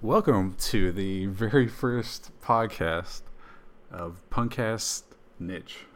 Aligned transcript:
Welcome 0.00 0.54
to 0.60 0.92
the 0.92 1.26
very 1.26 1.66
first 1.66 2.30
podcast 2.40 3.22
of 3.90 4.22
Punkcast 4.30 5.02
Niche. 5.40 5.86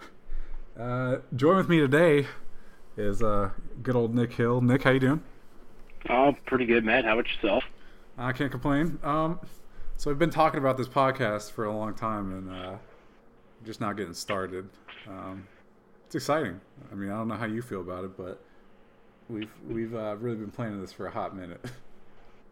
Uh, 0.76 1.18
join 1.36 1.56
with 1.56 1.68
me 1.68 1.78
today 1.78 2.26
is 2.96 3.22
uh, 3.22 3.50
good 3.80 3.94
old 3.94 4.12
Nick 4.12 4.32
Hill. 4.32 4.60
Nick, 4.60 4.82
how 4.82 4.90
you 4.90 4.98
doing? 4.98 5.22
Oh, 6.08 6.34
pretty 6.46 6.64
good, 6.64 6.84
Matt. 6.84 7.04
How 7.04 7.12
about 7.12 7.28
yourself? 7.28 7.62
I 8.18 8.32
can't 8.32 8.50
complain. 8.50 8.98
Um, 9.04 9.38
so 9.96 10.10
we've 10.10 10.18
been 10.18 10.30
talking 10.30 10.58
about 10.58 10.76
this 10.76 10.88
podcast 10.88 11.52
for 11.52 11.66
a 11.66 11.72
long 11.72 11.94
time, 11.94 12.32
and 12.32 12.50
uh, 12.50 12.78
just 13.64 13.80
not 13.80 13.96
getting 13.96 14.14
started. 14.14 14.68
Um, 15.08 15.46
it's 16.06 16.16
exciting. 16.16 16.60
I 16.90 16.96
mean, 16.96 17.08
I 17.08 17.18
don't 17.18 17.28
know 17.28 17.36
how 17.36 17.46
you 17.46 17.62
feel 17.62 17.82
about 17.82 18.04
it, 18.04 18.16
but 18.16 18.42
we've 19.28 19.52
we've 19.68 19.94
uh, 19.94 20.16
really 20.16 20.38
been 20.38 20.50
planning 20.50 20.80
this 20.80 20.92
for 20.92 21.06
a 21.06 21.10
hot 21.12 21.36
minute. 21.36 21.64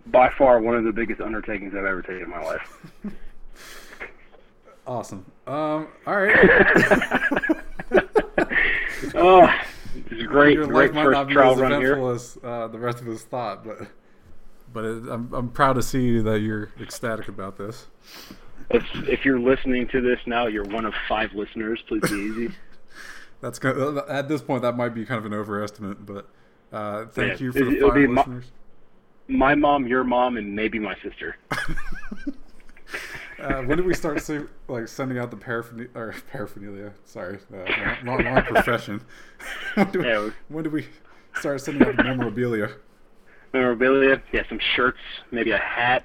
By 0.07 0.31
far, 0.37 0.61
one 0.61 0.77
of 0.77 0.85
the 0.85 0.93
biggest 0.93 1.21
undertakings 1.21 1.75
I've 1.75 1.85
ever 1.85 2.03
taken 2.03 2.23
in 2.23 2.31
my 2.31 2.43
life. 2.43 2.81
awesome. 4.87 5.25
Um, 5.47 5.89
all 6.07 6.21
right. 6.21 6.37
oh, 9.15 9.47
this 10.09 10.19
is 10.19 10.27
great. 10.27 10.55
Your 10.55 10.67
great 10.67 10.93
life 10.93 10.95
might 10.95 11.11
not 11.11 11.29
be 11.29 11.37
as 11.37 11.59
eventful 11.59 11.81
here. 11.81 12.11
as 12.13 12.39
uh, 12.43 12.69
the 12.69 12.79
rest 12.79 13.01
of 13.01 13.09
us 13.09 13.23
thought, 13.23 13.65
but 13.65 13.89
but 14.73 14.85
it, 14.85 15.03
I'm 15.09 15.33
I'm 15.33 15.49
proud 15.51 15.75
to 15.75 15.83
see 15.83 16.21
that 16.21 16.41
you're 16.41 16.71
ecstatic 16.81 17.29
about 17.29 17.57
this. 17.57 17.87
If, 18.71 18.85
if 19.09 19.25
you're 19.25 19.41
listening 19.41 19.89
to 19.89 20.01
this 20.01 20.21
now, 20.27 20.47
you're 20.47 20.65
one 20.65 20.85
of 20.85 20.95
five 21.09 21.33
listeners. 21.35 21.83
Please 21.89 22.09
be 22.09 22.17
easy. 22.17 22.55
That's 23.41 23.59
of, 23.59 23.99
at 24.09 24.29
this 24.29 24.43
point 24.43 24.63
that 24.63 24.77
might 24.77 24.91
be 24.95 25.05
kind 25.05 25.19
of 25.19 25.25
an 25.25 25.35
overestimate, 25.35 26.05
but 26.07 26.29
uh, 26.73 27.07
thank 27.07 27.41
Yeah, 27.41 27.47
you 27.47 27.53
for 27.53 27.65
the 27.65 27.81
five 27.81 27.95
be 27.95 28.07
my- 28.07 28.21
listeners. 28.21 28.45
My 29.31 29.55
mom, 29.55 29.87
your 29.87 30.05
mom, 30.05 30.37
and 30.37 30.55
maybe 30.55 30.79
my 30.79 30.97
sister. 31.03 31.37
Uh, 33.41 33.63
when 33.63 33.79
did 33.79 33.87
we 33.87 33.95
start 33.95 34.23
like 34.69 34.87
sending 34.87 35.17
out 35.17 35.31
the 35.31 35.37
paraphernalia? 35.37 35.89
Or 35.95 36.15
paraphernalia? 36.31 36.93
Sorry, 37.07 37.39
uh, 37.55 37.95
wrong, 38.05 38.23
wrong 38.23 38.43
profession. 38.43 39.01
when, 39.77 39.91
did 39.91 40.03
we, 40.03 40.09
Yeah. 40.09 40.31
when 40.49 40.65
did 40.65 40.73
we 40.75 40.87
start 41.39 41.63
sending 41.63 41.89
out 41.89 41.97
the 41.97 42.05
memorabilia? 42.05 42.69
Memorabilia, 43.55 44.21
yeah, 44.31 44.43
some 44.47 44.59
shirts, 44.77 44.99
maybe 45.31 45.53
a 45.53 45.57
hat, 45.57 46.05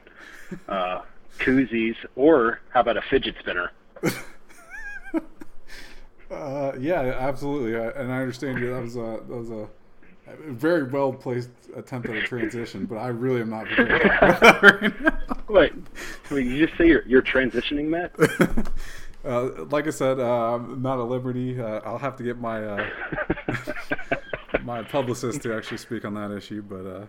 uh, 0.69 1.01
koozies, 1.39 1.95
or 2.15 2.61
how 2.69 2.79
about 2.79 2.95
a 2.95 3.01
fidget 3.01 3.35
spinner? 3.39 3.71
Uh, 6.31 6.71
yeah, 6.79 7.01
absolutely, 7.19 7.75
and 7.75 8.11
I 8.11 8.19
understand 8.21 8.59
you. 8.59 8.73
That 8.73 8.81
was 8.81 8.95
a 8.95 9.19
that 9.27 9.27
was 9.37 9.51
a 9.51 9.67
very 10.47 10.83
well 10.83 11.13
placed 11.13 11.49
attempt 11.75 12.09
at 12.09 12.15
a 12.15 12.21
transition, 12.23 12.85
but 12.85 12.95
I 12.95 13.07
really 13.07 13.41
am 13.41 13.49
not 13.49 13.67
prepared 13.67 14.01
to 14.01 14.09
talk 14.19 14.21
about 14.21 14.61
that 14.61 14.81
right 14.81 15.01
now. 15.01 15.37
Wait, 15.47 15.73
wait, 16.31 16.45
you 16.45 16.65
just 16.65 16.77
say 16.77 16.87
you're, 16.87 17.03
you're 17.05 17.21
transitioning, 17.21 17.87
Matt? 17.87 18.11
Uh, 19.25 19.65
like 19.71 19.87
I 19.87 19.89
said, 19.89 20.19
uh, 20.19 20.53
I'm 20.53 20.83
not 20.83 20.99
at 20.99 21.07
liberty. 21.07 21.59
Uh, 21.59 21.81
I'll 21.83 21.97
have 21.97 22.15
to 22.17 22.23
get 22.23 22.37
my 22.37 22.63
uh, 22.63 22.89
my 24.63 24.83
publicist 24.83 25.41
to 25.41 25.55
actually 25.55 25.77
speak 25.77 26.05
on 26.05 26.13
that 26.13 26.29
issue, 26.29 26.61
but 26.61 26.85
uh, 26.85 27.05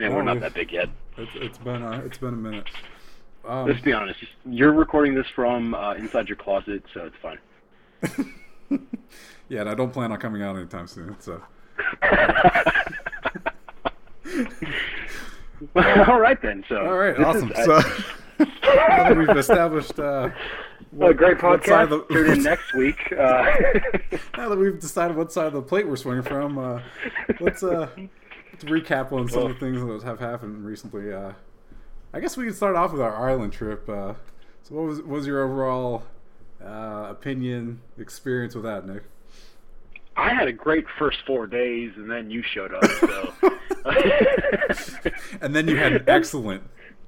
Man, 0.00 0.14
we're 0.14 0.22
not 0.22 0.40
that 0.40 0.54
big 0.54 0.72
yet. 0.72 0.88
it's, 1.18 1.30
it's 1.34 1.58
been 1.58 1.82
uh, 1.82 2.02
it's 2.06 2.16
been 2.16 2.32
a 2.32 2.38
minute. 2.38 2.64
Um, 3.46 3.68
Let's 3.68 3.82
be 3.82 3.92
honest. 3.92 4.18
You're 4.46 4.72
recording 4.72 5.14
this 5.14 5.26
from 5.34 5.74
uh, 5.74 5.92
inside 5.94 6.28
your 6.28 6.36
closet, 6.36 6.82
so 6.94 7.04
it's 7.04 7.16
fine. 7.20 8.32
yeah, 9.50 9.60
and 9.60 9.68
I 9.68 9.74
don't 9.74 9.92
plan 9.92 10.12
on 10.12 10.18
coming 10.18 10.42
out 10.42 10.56
anytime 10.56 10.86
soon. 10.86 11.16
So 11.20 11.42
All 15.74 16.20
right 16.20 16.40
then. 16.42 16.64
So 16.68 16.76
all 16.84 16.98
right, 16.98 17.18
awesome. 17.18 17.50
is- 17.52 17.64
so 17.64 17.78
now 18.38 18.46
that 19.08 19.16
we've 19.16 19.36
established 19.36 19.98
uh, 19.98 20.28
a 21.00 21.14
great 21.14 21.42
what 21.42 21.64
side 21.64 21.88
podcast. 21.88 21.92
of 21.92 22.08
the- 22.08 22.14
Tune 22.14 22.30
in 22.32 22.42
next 22.42 22.74
week. 22.74 23.12
Uh, 23.12 23.56
now 24.36 24.48
that 24.50 24.58
we've 24.58 24.78
decided 24.78 25.16
what 25.16 25.32
side 25.32 25.46
of 25.46 25.52
the 25.54 25.62
plate 25.62 25.88
we're 25.88 25.96
swinging 25.96 26.22
from, 26.22 26.58
uh, 26.58 26.80
let's 27.40 27.62
uh, 27.62 27.88
let's 27.96 28.64
recap 28.64 29.12
on 29.12 29.28
some 29.28 29.44
of 29.44 29.48
the 29.48 29.54
things 29.54 29.80
that 29.80 30.02
have 30.06 30.20
happened 30.20 30.64
recently. 30.64 31.12
Uh, 31.12 31.32
I 32.12 32.20
guess 32.20 32.36
we 32.36 32.44
can 32.44 32.54
start 32.54 32.76
off 32.76 32.92
with 32.92 33.00
our 33.00 33.14
Ireland 33.16 33.52
trip. 33.52 33.88
Uh, 33.88 34.14
so, 34.62 34.74
what 34.74 34.84
was 34.84 34.98
what 34.98 35.08
was 35.08 35.26
your 35.26 35.42
overall 35.42 36.04
uh, 36.62 37.06
opinion, 37.10 37.80
experience 37.98 38.54
with 38.54 38.64
that, 38.64 38.86
Nick? 38.86 39.04
I 40.16 40.30
had 40.32 40.48
a 40.48 40.52
great 40.52 40.86
first 40.98 41.18
four 41.26 41.46
days, 41.46 41.92
and 41.96 42.10
then 42.10 42.30
you 42.30 42.42
showed 42.42 42.72
up. 42.72 42.84
So. 42.84 43.34
and 45.40 45.54
then 45.54 45.68
you 45.68 45.76
had 45.76 45.92
an 45.92 46.04
excellent, 46.06 46.62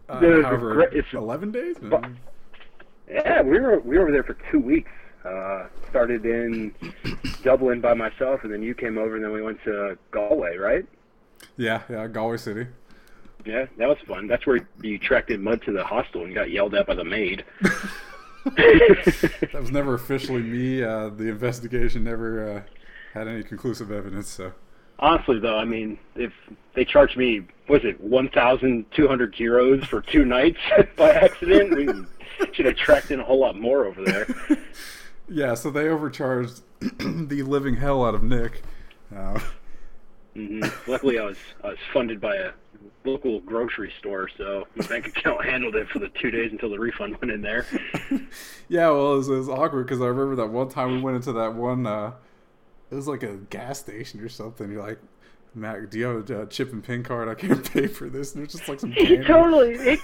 uh, 0.09 0.21
however, 0.21 0.75
great- 0.75 0.93
it's- 0.93 1.15
eleven 1.15 1.51
days. 1.51 1.77
Yeah, 3.11 3.41
we 3.43 3.59
were 3.59 3.79
we 3.81 3.99
were 3.99 4.13
there 4.13 4.23
for 4.23 4.37
two 4.53 4.61
weeks. 4.61 4.91
Uh, 5.25 5.67
started 5.91 6.25
in 6.27 6.73
Dublin 7.43 7.81
by 7.81 7.95
myself, 7.95 8.45
and 8.45 8.53
then 8.53 8.63
you 8.63 8.75
came 8.75 8.99
over, 8.99 9.17
and 9.17 9.25
then 9.25 9.33
we 9.33 9.43
went 9.43 9.63
to 9.65 9.97
Galway, 10.11 10.57
right? 10.57 10.87
Yeah, 11.57 11.83
yeah, 11.89 12.07
Galway 12.07 12.37
City. 12.37 12.67
Yeah, 13.45 13.67
that 13.79 13.89
was 13.89 13.99
fun. 14.07 14.27
That's 14.27 14.47
where 14.47 14.67
you 14.83 14.99
tracked 14.99 15.31
in 15.31 15.43
mud 15.43 15.63
to 15.63 15.73
the 15.73 15.83
hostel 15.85 16.25
and 16.25 16.35
got 16.35 16.51
yelled 16.51 16.75
at 16.75 16.87
by 16.87 16.95
the 16.95 17.05
maid. 17.05 17.45
That 18.57 19.51
was 19.55 19.71
never 19.71 19.95
officially 19.95 20.43
me. 20.43 20.83
Uh, 20.83 21.09
the 21.11 21.29
investigation 21.29 22.05
never 22.05 22.49
uh, 22.59 22.63
had 23.15 23.29
any 23.29 23.43
conclusive 23.43 23.91
evidence. 23.91 24.29
So 24.29 24.53
Honestly, 25.01 25.39
though, 25.39 25.57
I 25.57 25.65
mean, 25.65 25.99
if 26.17 26.33
they 26.75 26.85
charged 26.85 27.17
me, 27.17 27.43
was 27.69 27.85
it 27.85 28.01
one 28.01 28.29
thousand 28.31 28.87
two 28.91 29.07
hundred 29.07 29.35
euros 29.35 29.87
for 29.87 30.01
two 30.01 30.25
nights 30.25 30.59
by 30.97 31.11
accident? 31.11 31.77
We 31.77 31.89
should 32.53 32.67
have 32.67 32.77
tracked 32.77 33.11
in 33.11 33.21
a 33.21 33.25
whole 33.25 33.39
lot 33.41 33.59
more 33.59 33.85
over 33.87 34.03
there. 34.05 34.27
yeah, 35.29 35.55
so 35.55 35.71
they 35.71 35.89
overcharged 35.89 36.63
the 36.81 37.43
living 37.43 37.77
hell 37.77 38.05
out 38.05 38.15
of 38.15 38.23
Nick. 38.25 38.63
Uh, 39.15 39.39
hmm 40.35 40.63
Luckily, 40.89 41.19
I 41.19 41.25
was 41.25 41.39
I 41.63 41.69
was 41.69 41.79
funded 41.93 42.21
by 42.21 42.35
a 42.35 42.51
local 43.05 43.41
grocery 43.41 43.93
store, 44.01 44.29
so 44.37 44.67
my 44.75 44.87
bank 44.87 45.07
account 45.07 45.45
handled 45.45 45.77
it 45.77 45.89
for 45.89 46.01
the 46.01 46.09
two 46.21 46.31
days 46.33 46.51
until 46.51 46.71
the 46.71 46.79
refund 46.79 47.17
went 47.21 47.31
in 47.33 47.41
there. 47.41 47.67
yeah, 48.69 48.89
well, 48.91 49.15
it 49.15 49.17
was, 49.19 49.29
it 49.29 49.37
was 49.37 49.49
awkward 49.49 49.87
because 49.87 50.01
I 50.01 50.07
remember 50.07 50.35
that 50.37 50.49
one 50.49 50.69
time 50.69 50.97
we 50.97 51.01
went 51.03 51.17
into 51.17 51.33
that 51.35 51.55
one. 51.55 51.87
Uh, 51.87 52.13
it 52.91 52.95
was 52.95 53.09
like 53.09 53.23
a 53.23 53.37
gas 53.37 53.81
station 53.81 54.21
or 54.21 54.29
something. 54.29 54.71
You're 54.71 54.83
like, 54.83 54.99
Mac, 55.55 55.91
do 55.91 55.99
you 55.99 56.07
have 56.07 56.31
a 56.31 56.47
chip 56.47 56.73
and 56.73 56.83
pin 56.83 57.03
card? 57.03 57.29
I 57.29 57.35
can't 57.35 57.71
pay 57.73 57.87
for 57.87 58.09
this. 58.09 58.35
And 58.35 58.45
it's 58.45 58.55
just 58.55 58.69
like 58.69 58.81
some. 58.81 58.93
He 58.99 59.07
candy. 59.07 59.25
totally, 59.25 59.79
he, 59.79 59.97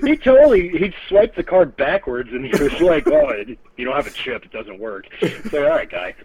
he 0.06 0.16
totally, 0.16 0.68
he 0.70 0.92
swiped 1.08 1.36
the 1.36 1.44
card 1.44 1.76
backwards, 1.76 2.30
and 2.32 2.44
he 2.44 2.62
was 2.62 2.80
like, 2.80 3.06
"Oh, 3.06 3.28
it, 3.30 3.58
you 3.76 3.84
don't 3.84 3.94
have 3.96 4.06
a 4.06 4.10
chip; 4.10 4.44
it 4.44 4.52
doesn't 4.52 4.78
work." 4.78 5.06
It's 5.20 5.52
like, 5.52 5.62
all 5.62 5.68
right, 5.68 5.90
guy, 5.90 6.14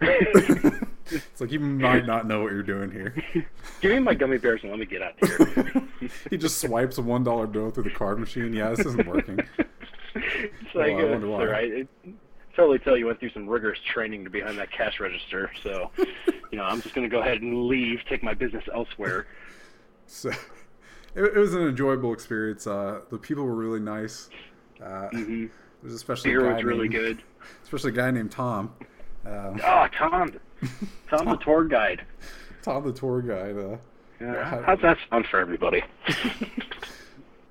it's 1.06 1.40
like 1.40 1.52
you 1.52 1.60
might 1.60 2.06
not 2.06 2.26
know 2.26 2.42
what 2.42 2.52
you're 2.52 2.62
doing 2.62 2.90
here. 2.90 3.14
give 3.80 3.92
me 3.92 3.98
my 4.00 4.14
gummy 4.14 4.38
bears 4.38 4.60
and 4.62 4.70
let 4.70 4.80
me 4.80 4.86
get 4.86 5.02
out 5.02 5.14
of 5.22 5.28
here. 5.28 5.82
he 6.30 6.36
just 6.36 6.60
swipes 6.60 6.98
a 6.98 7.02
one 7.02 7.24
dollar 7.24 7.46
bill 7.46 7.70
through 7.70 7.84
the 7.84 7.90
card 7.90 8.18
machine. 8.18 8.52
Yeah, 8.52 8.70
this 8.70 8.86
isn't 8.86 9.06
working. 9.06 9.40
It's 10.14 10.74
like, 10.74 10.96
Well, 10.96 11.12
I 11.12 11.16
uh, 11.16 11.26
all 11.26 11.46
right. 11.46 11.70
It, 11.70 11.88
totally 12.56 12.78
tell 12.78 12.96
you 12.96 13.06
went 13.06 13.20
through 13.20 13.30
some 13.30 13.46
rigorous 13.48 13.78
training 13.92 14.24
to 14.24 14.30
behind 14.30 14.58
that 14.58 14.72
cash 14.72 14.98
register. 14.98 15.50
So, 15.62 15.90
you 15.98 16.58
know, 16.58 16.64
I'm 16.64 16.80
just 16.80 16.94
going 16.94 17.08
to 17.08 17.14
go 17.14 17.20
ahead 17.20 17.42
and 17.42 17.64
leave, 17.66 18.00
take 18.08 18.22
my 18.22 18.34
business 18.34 18.64
elsewhere. 18.74 19.26
So 20.08 20.30
it, 21.16 21.24
it 21.24 21.34
was 21.34 21.52
an 21.54 21.62
enjoyable 21.66 22.12
experience. 22.12 22.64
Uh, 22.68 23.00
the 23.10 23.18
people 23.18 23.42
were 23.44 23.56
really 23.56 23.80
nice. 23.80 24.30
Uh, 24.80 25.08
hmm 25.08 25.44
It 25.46 25.50
was 25.82 25.94
especially 25.94 26.30
Beer 26.30 26.46
a 26.46 26.50
guy 26.50 26.54
was 26.54 26.64
really 26.64 26.88
named, 26.88 26.92
good. 26.92 27.22
especially 27.64 27.90
a 27.90 27.94
guy 27.94 28.12
named 28.12 28.30
Tom. 28.30 28.72
Um, 29.26 29.60
Oh, 29.64 29.88
Tom, 29.98 30.30
Tom 31.10 31.26
the 31.26 31.36
tour 31.38 31.64
guide. 31.64 32.04
Tom, 32.62 32.84
the 32.84 32.92
tour 32.92 33.20
guide. 33.20 33.58
Uh, 33.58 33.76
Yeah, 34.20 34.62
how's 34.64 34.80
that 34.82 34.96
sound 35.10 35.26
for 35.26 35.40
everybody? 35.40 35.82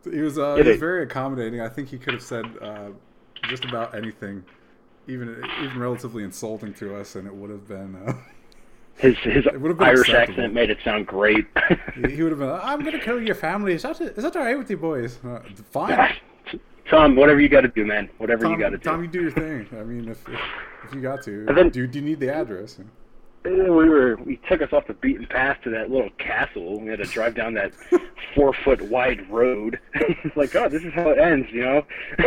he 0.05 0.21
was 0.21 0.37
uh, 0.37 0.55
It 0.57 0.63
he 0.63 0.69
was 0.69 0.79
very 0.79 1.03
accommodating. 1.03 1.59
I 1.59 1.67
think 1.67 1.89
he 1.89 1.97
could 1.97 2.13
have 2.13 2.23
said 2.23 2.45
uh, 2.61 2.91
just 3.49 3.65
about 3.65 3.93
anything, 3.95 4.45
even 5.07 5.43
even 5.63 5.79
relatively 5.79 6.23
insulting 6.23 6.73
to 6.75 6.95
us, 6.95 7.15
and 7.15 7.27
it 7.27 7.35
would 7.35 7.49
have 7.49 7.67
been. 7.67 7.95
Uh, 7.95 8.13
His 8.97 9.17
his 9.17 9.45
Irish 9.45 10.07
acceptable. 10.07 10.15
accent 10.15 10.53
made 10.53 10.69
it 10.69 10.77
sound 10.81 11.05
great. 11.05 11.45
he, 11.95 12.15
he 12.15 12.23
would 12.23 12.31
have 12.31 12.39
been. 12.39 12.47
I'm 12.49 12.79
going 12.79 12.93
to 12.93 12.99
kill 13.03 13.21
your 13.21 13.35
family. 13.35 13.73
Is 13.73 13.81
that 13.81 13.99
is 13.99 14.23
that 14.23 14.33
all 14.37 14.41
right 14.43 14.57
with 14.57 14.69
you 14.69 14.77
boys? 14.77 15.19
Uh, 15.21 15.41
fine. 15.69 16.15
Tom, 16.89 17.17
whatever 17.17 17.41
you 17.41 17.49
got 17.49 17.61
to 17.61 17.67
do, 17.67 17.83
man. 17.85 18.09
Whatever 18.19 18.43
Tom, 18.43 18.53
you 18.53 18.57
got 18.57 18.69
to 18.69 18.77
do. 18.77 18.83
Tom, 18.83 19.01
you 19.01 19.09
do 19.09 19.21
your 19.23 19.31
thing. 19.31 19.67
I 19.77 19.83
mean, 19.83 20.07
if 20.07 20.25
if, 20.29 20.39
if 20.85 20.95
you 20.95 21.01
got 21.01 21.21
to, 21.23 21.43
then- 21.45 21.71
do 21.71 21.85
do 21.87 21.99
you 21.99 22.05
need 22.05 22.21
the 22.21 22.33
address? 22.33 22.79
We 23.45 23.89
were 23.89 24.15
we 24.15 24.37
took 24.49 24.61
us 24.61 24.73
off 24.73 24.87
the 24.87 24.93
beaten 24.93 25.27
path 25.27 25.57
to 25.63 25.69
that 25.69 25.91
little 25.91 26.09
castle. 26.17 26.79
We 26.79 26.89
had 26.89 26.97
to 26.97 27.05
drive 27.05 27.35
down 27.35 27.53
that 27.53 27.73
four 28.35 28.53
foot 28.53 28.81
wide 28.83 29.29
road. 29.29 29.79
it's 29.93 30.35
like, 30.35 30.55
oh, 30.55 30.67
this 30.67 30.83
is 30.83 30.93
how 30.93 31.09
it 31.09 31.19
ends, 31.19 31.47
you 31.51 31.61
know. 31.61 31.85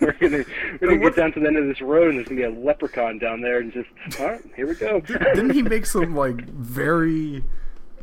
we're 0.00 0.12
gonna 0.12 0.44
we're 0.80 0.88
gonna 0.88 0.98
get 0.98 1.16
down 1.16 1.32
to 1.32 1.40
the 1.40 1.46
end 1.46 1.56
of 1.56 1.66
this 1.66 1.80
road, 1.80 2.08
and 2.08 2.18
there's 2.18 2.28
gonna 2.28 2.40
be 2.40 2.44
a 2.44 2.50
leprechaun 2.50 3.18
down 3.18 3.40
there, 3.40 3.58
and 3.58 3.72
just 3.72 3.88
all 4.20 4.26
right, 4.26 4.40
here 4.54 4.68
we 4.68 4.74
go. 4.74 5.00
Didn't 5.00 5.50
he 5.50 5.62
make 5.62 5.86
some 5.86 6.14
like 6.14 6.44
very 6.48 7.44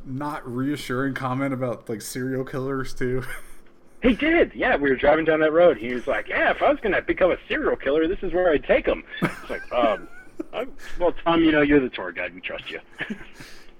not 0.06 0.46
reassuring 0.46 1.14
comment 1.14 1.54
about 1.54 1.88
like 1.88 2.02
serial 2.02 2.44
killers 2.44 2.94
too? 2.94 3.24
He 4.02 4.16
did. 4.16 4.52
Yeah, 4.56 4.76
we 4.76 4.90
were 4.90 4.96
driving 4.96 5.26
down 5.26 5.40
that 5.42 5.54
road. 5.54 5.78
He 5.78 5.94
was 5.94 6.08
like, 6.08 6.28
"Yeah, 6.28 6.52
if 6.52 6.62
I 6.62 6.70
was 6.70 6.80
gonna 6.82 7.02
become 7.02 7.32
a 7.32 7.38
serial 7.48 7.76
killer, 7.76 8.08
this 8.08 8.20
is 8.24 8.34
where 8.34 8.52
I'd 8.52 8.64
take 8.66 8.86
him." 8.86 9.04
It's 9.22 9.50
like, 9.50 9.72
um, 9.72 10.08
I, 10.54 10.68
well, 11.00 11.14
Tom, 11.24 11.42
you 11.44 11.52
know, 11.52 11.62
you're 11.62 11.80
the 11.80 11.90
tour 11.90 12.12
guide. 12.12 12.34
We 12.34 12.42
trust 12.42 12.70
you. 12.70 12.80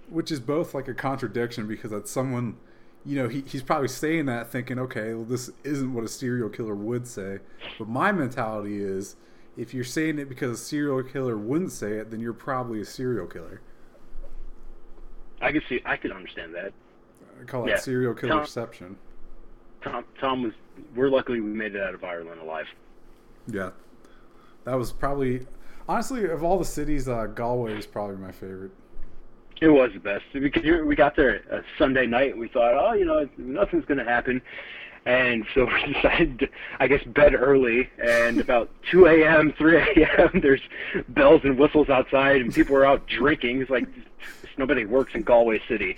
Which 0.10 0.32
is 0.32 0.40
both 0.40 0.74
like 0.74 0.88
a 0.88 0.94
contradiction 0.94 1.68
because 1.68 1.92
that's 1.92 2.12
someone, 2.12 2.58
you 3.06 3.16
know, 3.16 3.28
he, 3.28 3.42
he's 3.42 3.64
probably 3.64 3.88
saying 3.88 4.26
that 4.28 4.52
thinking, 4.52 4.80
okay, 4.80 5.14
well, 5.14 5.26
this 5.26 5.50
isn't 5.64 5.94
what 5.94 6.04
a 6.04 6.08
serial 6.08 6.50
killer 6.50 6.76
would 6.76 7.08
say. 7.08 7.40
But 7.78 7.88
my 7.88 8.12
mentality 8.12 8.82
is, 8.82 9.16
if 9.58 9.74
you're 9.74 9.84
saying 9.84 10.20
it 10.20 10.30
because 10.30 10.52
a 10.52 10.64
serial 10.64 11.04
killer 11.04 11.38
wouldn't 11.38 11.72
say 11.72 11.94
it, 11.94 12.12
then 12.12 12.20
you're 12.20 12.34
probably 12.34 12.82
a 12.82 12.86
serial 12.86 13.28
killer. 13.28 13.62
I 15.42 15.52
can 15.52 15.62
see. 15.68 15.82
I 15.86 15.98
could 15.98 16.12
understand 16.12 16.54
that. 16.56 16.72
I 17.40 17.44
call 17.46 17.68
it 17.68 17.80
serial 17.80 18.14
killer 18.14 18.34
Tom- 18.34 18.42
perception. 18.42 18.98
Tom, 19.82 20.06
Tom 20.20 20.44
was. 20.44 20.54
We're 20.96 21.10
luckily 21.10 21.42
we 21.42 21.50
made 21.52 21.76
it 21.76 21.82
out 21.82 21.94
of 21.94 22.04
Ireland 22.04 22.40
alive. 22.42 22.68
Yeah, 23.48 23.72
that 24.64 24.76
was 24.76 24.92
probably 24.92 25.48
honestly 25.88 26.26
of 26.26 26.44
all 26.44 26.58
the 26.58 26.66
cities, 26.66 27.08
uh, 27.08 27.26
Galway 27.28 27.78
is 27.78 27.86
probably 27.86 28.18
my 28.18 28.32
favorite. 28.32 28.72
It 29.62 29.70
was 29.70 29.92
the 29.94 30.00
best 30.00 30.24
because 30.34 30.64
we 30.64 30.96
got 30.96 31.16
there 31.16 31.36
a 31.52 31.62
Sunday 31.78 32.08
night. 32.08 32.36
We 32.36 32.48
thought, 32.48 32.74
oh, 32.74 32.94
you 32.94 33.06
know, 33.06 33.30
nothing's 33.38 33.86
going 33.86 34.00
to 34.00 34.04
happen, 34.04 34.42
and 35.06 35.46
so 35.54 35.66
we 35.86 35.94
decided, 35.94 36.40
to, 36.40 36.48
I 36.80 36.88
guess, 36.88 37.04
bed 37.04 37.36
early. 37.36 37.88
And 38.04 38.40
about 38.48 38.72
2 38.90 39.06
a.m., 39.06 39.54
3 39.58 39.78
a.m., 39.78 40.40
there's 40.42 40.62
bells 41.10 41.42
and 41.44 41.60
whistles 41.60 41.90
outside, 41.90 42.42
and 42.42 42.52
people 42.54 42.76
are 42.76 42.86
out 42.86 43.06
drinking. 43.20 43.62
It's 43.62 43.70
like 43.70 43.88
nobody 44.58 44.86
works 44.86 45.14
in 45.14 45.22
Galway 45.22 45.62
City. 45.68 45.96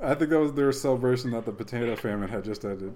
I 0.00 0.14
think 0.14 0.30
that 0.30 0.40
was 0.40 0.54
their 0.54 0.72
celebration 0.72 1.30
that 1.32 1.44
the 1.44 1.52
potato 1.52 1.94
famine 1.96 2.28
had 2.28 2.44
just 2.44 2.64
ended. 2.64 2.94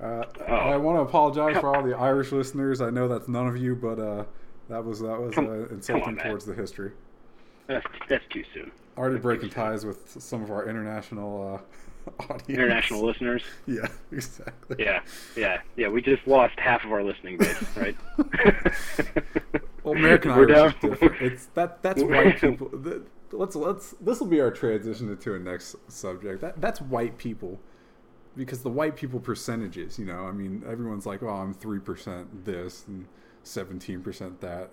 Uh, 0.00 0.24
Oh. 0.48 0.54
I 0.54 0.76
want 0.76 0.96
to 0.96 1.02
apologize 1.02 1.58
for 1.58 1.74
all 1.74 1.82
the 1.82 1.96
Irish 1.96 2.30
listeners. 2.32 2.80
I 2.80 2.90
know 2.90 3.08
that's 3.08 3.28
none 3.28 3.48
of 3.48 3.56
you, 3.56 3.74
but 3.74 3.98
uh, 3.98 4.24
that 4.68 4.84
was 4.84 5.00
that 5.00 5.20
was 5.20 5.34
Come- 5.34 5.48
uh, 5.48 5.74
insulting 5.74 6.18
on, 6.18 6.24
towards 6.24 6.44
the 6.44 6.54
history. 6.54 6.92
that's, 7.66 7.86
that's 8.08 8.24
too 8.30 8.44
soon. 8.54 8.70
Already 8.96 9.18
breaking 9.18 9.50
ties 9.50 9.84
with 9.84 10.20
some 10.22 10.42
of 10.42 10.50
our 10.50 10.68
international 10.68 11.60
uh, 12.08 12.22
audience. 12.32 12.48
International 12.48 13.04
listeners. 13.04 13.42
Yeah, 13.66 13.86
exactly. 14.12 14.76
Yeah, 14.78 15.00
yeah, 15.36 15.60
yeah. 15.76 15.88
We 15.88 16.00
just 16.02 16.26
lost 16.26 16.58
half 16.58 16.84
of 16.84 16.92
our 16.92 17.02
listening 17.02 17.38
base, 17.38 17.62
right? 17.76 17.96
Well, 19.82 19.94
American 19.94 20.32
We're 20.34 20.52
Irish 20.52 20.74
is 20.74 20.80
down. 20.80 20.90
different. 20.90 21.22
It's 21.22 21.46
that 21.54 21.80
that's 21.80 22.02
white 22.02 22.40
people. 22.40 22.70
Let's 23.30 23.54
let's 23.54 23.90
this 24.00 24.18
will 24.18 24.26
be 24.26 24.40
our 24.40 24.50
transition 24.50 25.08
into 25.08 25.34
a 25.34 25.38
next 25.38 25.76
subject. 25.88 26.40
That 26.40 26.60
that's 26.60 26.80
white 26.80 27.18
people, 27.18 27.60
because 28.36 28.62
the 28.62 28.68
white 28.68 28.96
people 28.96 29.20
percentages. 29.20 29.96
You 29.96 30.06
know, 30.06 30.24
I 30.26 30.32
mean, 30.32 30.64
everyone's 30.68 31.06
like, 31.06 31.22
"Oh, 31.22 31.28
I'm 31.28 31.54
three 31.54 31.78
percent 31.78 32.44
this 32.44 32.84
and 32.88 33.06
seventeen 33.46 34.02
percent 34.02 34.40
that." 34.40 34.70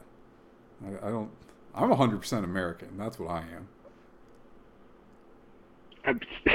I, 0.86 1.08
I 1.08 1.10
don't. 1.12 1.30
I'm 1.76 1.92
hundred 1.92 2.20
percent 2.20 2.46
American. 2.46 2.98
That's 2.98 3.18
what 3.20 3.30
I 3.30 3.40
am. 3.40 3.68
I'm, 6.06 6.20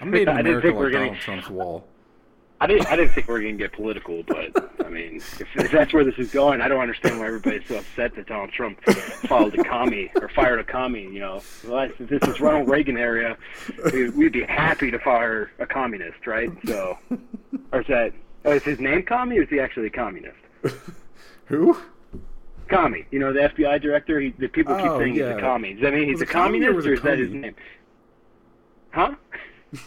I'm 0.00 0.10
made 0.10 0.28
in 0.28 0.36
didn't 0.36 0.46
America 0.46 0.68
think 0.68 0.78
we 0.78 0.84
like 0.84 0.84
were 0.84 0.90
Donald 0.90 1.08
gonna. 1.10 1.20
Trump's 1.20 1.50
wall. 1.50 1.84
I 2.60 2.66
didn't. 2.66 2.86
I 2.86 2.96
didn't 2.96 3.12
think 3.12 3.26
we 3.28 3.34
were 3.34 3.40
gonna 3.40 3.54
get 3.54 3.72
political, 3.72 4.22
but 4.22 4.70
I 4.84 4.88
mean, 4.88 5.16
if, 5.16 5.42
if 5.56 5.70
that's 5.72 5.92
where 5.92 6.04
this 6.04 6.14
is 6.18 6.30
going, 6.30 6.60
I 6.60 6.68
don't 6.68 6.80
understand 6.80 7.18
why 7.18 7.26
everybody's 7.26 7.66
so 7.66 7.76
upset 7.78 8.14
that 8.14 8.26
Donald 8.26 8.52
Trump 8.52 8.80
followed 8.84 9.58
a 9.58 9.64
commie 9.64 10.10
or 10.20 10.28
fired 10.28 10.60
a 10.60 10.64
commie. 10.64 11.02
You 11.02 11.18
know, 11.20 11.42
well, 11.66 11.90
if 11.98 11.98
this 11.98 12.22
is 12.22 12.40
Ronald 12.40 12.68
Reagan 12.68 12.96
area, 12.96 13.36
we- 13.92 14.10
we'd 14.10 14.32
be 14.32 14.44
happy 14.44 14.90
to 14.92 14.98
fire 15.00 15.50
a 15.58 15.66
communist, 15.66 16.26
right? 16.26 16.50
So, 16.66 16.96
or 17.72 17.80
is 17.80 17.86
that? 17.88 18.12
Oh, 18.46 18.52
is 18.52 18.62
his 18.62 18.78
name 18.78 19.02
commie, 19.02 19.38
or 19.38 19.42
is 19.42 19.48
he 19.50 19.58
actually 19.58 19.88
a 19.88 19.90
communist? 19.90 20.36
Who? 21.46 21.76
Commie. 22.68 23.04
You 23.10 23.18
know, 23.18 23.32
the 23.32 23.40
FBI 23.40 23.80
director. 23.82 24.20
He, 24.20 24.30
the 24.38 24.48
people 24.48 24.74
keep 24.76 24.86
Oh, 24.86 24.98
saying 24.98 25.12
he's 25.12 25.20
yeah. 25.20 25.36
a 25.36 25.40
commie. 25.40 25.74
Does 25.74 25.82
that 25.82 25.92
mean 25.94 26.08
he's 26.08 26.20
a 26.20 26.24
it 26.24 26.28
commie 26.30 26.58
or 26.62 26.72
communist, 26.72 26.86
or, 26.88 26.92
is 26.94 27.02
that 27.02 27.18
his 27.18 27.30
name? 27.30 27.54
Huh? 28.90 29.14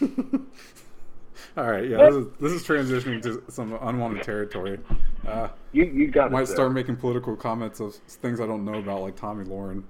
All 1.56 1.68
right, 1.68 1.88
yeah, 1.88 1.96
this 1.96 2.14
is, 2.14 2.26
this 2.40 2.52
is 2.52 2.62
transitioning 2.64 3.20
to 3.22 3.42
some 3.48 3.76
unwanted 3.80 4.22
territory. 4.22 4.78
Uh, 5.26 5.48
You 5.72 5.84
you 5.86 6.06
got 6.08 6.26
it. 6.26 6.32
might 6.32 6.46
start 6.46 6.72
making 6.72 6.96
political 6.96 7.34
comments 7.34 7.80
of 7.80 7.94
things 7.94 8.40
I 8.40 8.46
don't 8.46 8.64
know 8.64 8.74
about, 8.78 9.00
like 9.02 9.16
Tomi 9.16 9.44
Lahren. 9.44 9.82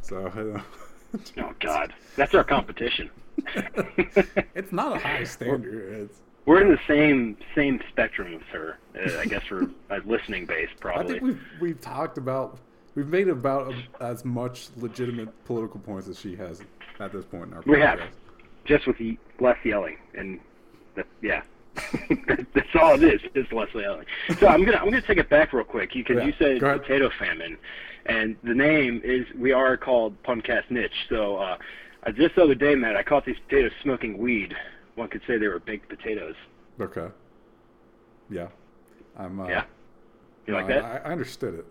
So, 0.00 0.26
uh, 0.26 1.18
Oh 1.38 1.54
God, 1.60 1.92
that's 2.16 2.34
our 2.34 2.42
competition. 2.42 3.10
it's 4.56 4.72
not 4.72 4.96
a 4.96 4.98
high 5.00 5.22
standard. 5.24 6.10
It's, 6.10 6.18
We're 6.46 6.60
in 6.60 6.68
the 6.68 6.80
same 6.86 7.36
same 7.54 7.80
spectrum 7.88 8.34
as 8.34 8.42
her. 8.52 8.78
Uh, 8.94 9.18
I 9.20 9.24
guess 9.24 9.42
for 9.44 9.62
a 9.90 9.98
listening 10.04 10.46
base, 10.46 10.68
probably. 10.80 11.16
I 11.16 11.18
think 11.18 11.22
we've 11.22 11.42
we've 11.60 11.80
talked 11.80 12.18
about 12.18 12.58
we've 12.94 13.08
made 13.08 13.28
about 13.28 13.72
as 14.00 14.24
much 14.24 14.68
legitimate 14.76 15.28
political 15.44 15.80
points 15.80 16.08
as 16.08 16.18
she 16.18 16.36
has 16.36 16.62
at 17.00 17.12
this 17.12 17.24
point 17.24 17.48
in 17.48 17.54
our 17.54 17.62
podcast. 17.62 17.66
We 17.66 17.80
have. 17.80 18.00
Just 18.64 18.86
with 18.86 18.96
the 18.98 19.18
less 19.40 19.58
yelling, 19.62 19.98
and 20.14 20.40
that, 20.94 21.06
yeah, 21.20 21.42
that's 22.54 22.74
all 22.80 22.94
it 22.94 23.02
is. 23.02 23.20
Is 23.34 23.50
less 23.52 23.68
yelling. 23.74 24.06
So 24.38 24.46
I'm 24.46 24.64
gonna 24.64 24.78
I'm 24.78 24.86
gonna 24.86 25.02
take 25.02 25.18
it 25.18 25.28
back 25.28 25.52
real 25.52 25.64
quick 25.64 25.92
because 25.92 26.16
Yeah, 26.16 26.24
you 26.24 26.34
said 26.38 26.60
potato 26.60 27.10
famine, 27.18 27.58
and 28.06 28.36
the 28.42 28.54
name 28.54 29.00
is 29.04 29.26
we 29.36 29.52
are 29.52 29.76
called 29.76 30.14
Puncast 30.22 30.70
Niche. 30.70 30.92
So 31.08 31.36
uh, 31.36 31.58
uh, 32.06 32.12
just 32.12 32.36
the 32.36 32.42
other 32.44 32.54
day, 32.54 32.74
Matt, 32.74 32.96
I 32.96 33.02
caught 33.02 33.24
these 33.24 33.38
potatoes 33.48 33.72
smoking 33.82 34.18
weed. 34.18 34.54
One 34.94 35.08
could 35.08 35.22
say 35.26 35.38
they 35.38 35.48
were 35.48 35.58
baked 35.58 35.88
potatoes. 35.88 36.34
Okay. 36.80 37.08
Yeah. 38.30 38.48
I'm. 39.18 39.40
Uh, 39.40 39.48
Yeah, 39.48 39.64
you 40.46 40.54
like 40.54 40.66
that? 40.68 40.84
I, 40.84 40.96
I 40.98 41.12
understood 41.12 41.54
it. 41.54 41.66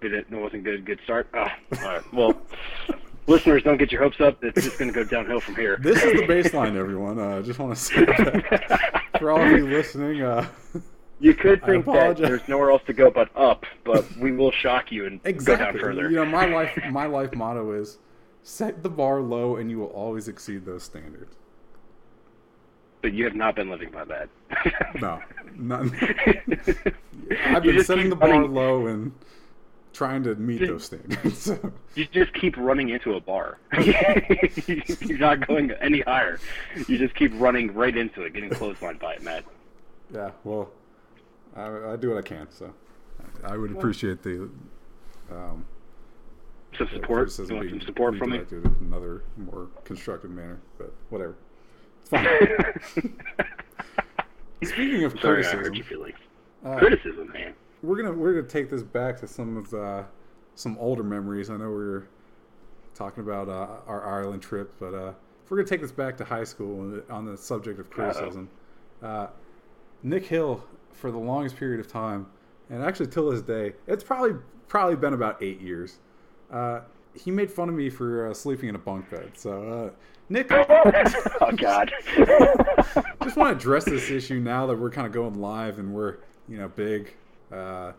Did 0.00 0.12
it? 0.14 0.26
It 0.30 0.36
wasn't 0.36 0.64
good. 0.64 0.84
Good 0.84 1.00
start. 1.04 1.28
Oh, 1.34 1.38
all 1.40 1.48
right. 1.82 2.12
Well, 2.12 2.34
listeners, 3.26 3.62
don't 3.62 3.78
get 3.78 3.90
your 3.92 4.02
hopes 4.02 4.20
up. 4.20 4.42
It's 4.44 4.62
just 4.62 4.78
going 4.78 4.92
to 4.92 4.94
go 4.94 5.04
downhill 5.08 5.40
from 5.40 5.54
here. 5.56 5.78
This 5.80 6.02
is 6.02 6.12
the 6.20 6.26
baseline, 6.26 6.76
everyone. 6.76 7.18
Uh, 7.18 7.38
I 7.38 7.42
just 7.42 7.58
want 7.58 7.74
to 7.74 7.80
say 7.80 8.04
that 8.04 9.02
for 9.18 9.30
all 9.30 9.40
of 9.40 9.50
you 9.50 9.66
listening. 9.68 10.22
Uh, 10.22 10.46
You 11.20 11.32
could 11.32 11.64
think 11.64 11.86
that 11.86 12.16
there's 12.18 12.46
nowhere 12.48 12.70
else 12.70 12.82
to 12.86 12.92
go 12.92 13.10
but 13.10 13.30
up, 13.36 13.64
but 13.84 14.04
we 14.16 14.32
will 14.32 14.50
shock 14.50 14.90
you 14.92 15.06
and 15.06 15.20
exactly. 15.24 15.64
go 15.64 15.72
down 15.72 15.80
further. 15.80 16.10
You 16.10 16.16
know, 16.16 16.26
my 16.26 16.44
life 16.46 16.76
my 16.90 17.06
life 17.06 17.32
motto 17.34 17.70
is 17.72 17.98
set 18.42 18.82
the 18.82 18.90
bar 18.90 19.20
low, 19.22 19.56
and 19.56 19.70
you 19.70 19.78
will 19.78 19.86
always 19.86 20.28
exceed 20.28 20.66
those 20.66 20.82
standards. 20.82 21.36
But 23.04 23.12
you 23.12 23.24
have 23.24 23.34
not 23.34 23.54
been 23.54 23.68
living 23.68 23.90
by 23.90 24.06
that. 24.06 24.30
No, 24.98 25.20
none. 25.58 25.94
I've 27.44 27.62
been 27.62 27.84
setting 27.84 28.08
the 28.08 28.16
bar 28.16 28.30
running- 28.30 28.54
low 28.54 28.86
and 28.86 29.12
trying 29.92 30.22
to 30.22 30.34
meet 30.36 30.60
Just- 30.60 30.70
those 30.70 30.84
standards. 30.86 31.38
So, 31.38 31.72
You 31.96 32.06
just 32.06 32.32
keep 32.32 32.56
running 32.56 32.88
into 32.88 33.12
a 33.12 33.20
bar. 33.20 33.58
You're 33.78 35.18
not 35.18 35.46
going 35.46 35.72
any 35.72 36.00
higher. 36.00 36.40
You 36.88 36.96
just 36.96 37.14
keep 37.14 37.32
running 37.34 37.74
right 37.74 37.94
into 37.94 38.22
it, 38.22 38.32
getting 38.32 38.48
clotheslined 38.48 39.00
by 39.00 39.14
it, 39.16 39.22
Matt. 39.22 39.44
yeah, 40.10 40.30
well, 40.44 40.70
I, 41.54 41.92
I 41.92 41.96
do 41.96 42.08
what 42.08 42.18
I 42.18 42.22
can. 42.22 42.46
So, 42.50 42.72
I 43.44 43.58
would 43.58 43.70
appreciate 43.70 44.22
the 44.22 44.48
um, 45.30 45.66
Some 46.78 46.88
support. 46.94 47.38
You 47.38 47.54
want 47.54 47.68
some 47.68 47.80
support 47.82 48.16
from 48.16 48.30
me? 48.30 48.38
in 48.50 48.76
another 48.80 49.24
more 49.36 49.68
constructive 49.84 50.30
manner, 50.30 50.58
but 50.78 50.90
whatever. 51.10 51.36
Speaking 54.62 55.04
of 55.04 55.12
Sorry, 55.20 55.42
criticism, 55.42 55.58
hurt 55.60 55.74
your 55.74 55.84
feelings. 55.84 56.16
uh, 56.64 56.78
Criticism, 56.78 57.30
man. 57.32 57.54
we're 57.82 57.96
gonna 57.96 58.12
we're 58.12 58.34
gonna 58.34 58.48
take 58.48 58.70
this 58.70 58.82
back 58.82 59.18
to 59.20 59.26
some 59.26 59.56
of 59.56 59.74
uh, 59.74 60.02
some 60.54 60.78
older 60.78 61.02
memories. 61.02 61.50
I 61.50 61.56
know 61.56 61.68
we 61.68 61.74
were 61.84 62.06
talking 62.94 63.22
about 63.22 63.48
uh, 63.48 63.66
our 63.86 64.04
Ireland 64.06 64.42
trip, 64.42 64.72
but 64.80 64.94
uh, 64.94 65.12
if 65.44 65.50
we're 65.50 65.58
gonna 65.58 65.68
take 65.68 65.82
this 65.82 65.92
back 65.92 66.16
to 66.18 66.24
high 66.24 66.44
school 66.44 67.00
on 67.10 67.24
the 67.26 67.36
subject 67.36 67.78
of 67.78 67.90
criticism, 67.90 68.48
uh, 69.02 69.26
Nick 70.02 70.24
Hill 70.26 70.64
for 70.92 71.10
the 71.10 71.18
longest 71.18 71.56
period 71.56 71.80
of 71.80 71.88
time, 71.88 72.26
and 72.70 72.82
actually 72.82 73.08
till 73.08 73.30
this 73.30 73.42
day, 73.42 73.74
it's 73.86 74.04
probably 74.04 74.38
probably 74.68 74.96
been 74.96 75.12
about 75.14 75.42
eight 75.42 75.60
years. 75.60 75.98
He 77.14 77.30
made 77.30 77.50
fun 77.50 77.68
of 77.68 77.74
me 77.74 77.90
for 77.90 78.28
uh, 78.28 78.34
sleeping 78.34 78.68
in 78.68 78.74
a 78.74 78.78
bunk 78.78 79.10
bed. 79.10 79.32
So, 79.36 79.62
uh, 79.62 79.90
Nick, 80.28 80.48
oh 80.52 81.52
God. 81.56 81.92
just 83.34 83.36
want 83.36 83.50
to 83.50 83.56
address 83.56 83.84
this 83.84 84.10
issue 84.10 84.38
now 84.38 84.66
that 84.66 84.78
we're 84.78 84.90
kind 84.90 85.06
of 85.06 85.12
going 85.12 85.34
live 85.34 85.78
and 85.78 85.92
we're 85.92 86.18
you 86.48 86.56
know 86.56 86.68
big 86.68 87.14
uh, 87.50 87.92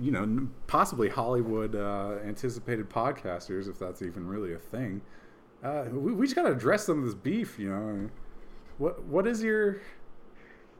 you 0.00 0.10
know 0.10 0.48
possibly 0.66 1.08
hollywood 1.08 1.74
uh, 1.74 2.16
anticipated 2.24 2.88
podcasters 2.88 3.68
if 3.68 3.78
that's 3.78 4.00
even 4.00 4.26
really 4.26 4.54
a 4.54 4.58
thing 4.58 5.02
uh, 5.62 5.84
we, 5.90 6.12
we 6.12 6.24
just 6.24 6.36
got 6.36 6.44
to 6.44 6.52
address 6.52 6.86
some 6.86 7.00
of 7.00 7.04
this 7.04 7.14
beef 7.14 7.58
you 7.58 7.68
know 7.68 8.08
what 8.78 9.02
what 9.04 9.26
is 9.26 9.42
your 9.42 9.80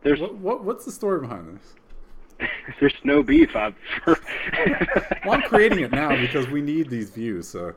There's 0.02 0.20
what, 0.20 0.36
what 0.36 0.64
what's 0.64 0.84
the 0.84 0.92
story 0.92 1.20
behind 1.20 1.58
this 1.58 1.74
there's 2.80 2.94
no 3.04 3.22
beef. 3.22 3.54
I'm 3.56 3.74
well 4.06 5.34
i'm 5.34 5.42
creating 5.42 5.80
it 5.80 5.92
now 5.92 6.08
because 6.20 6.46
we 6.48 6.60
need 6.60 6.88
these 6.88 7.10
views 7.10 7.48
so 7.48 7.72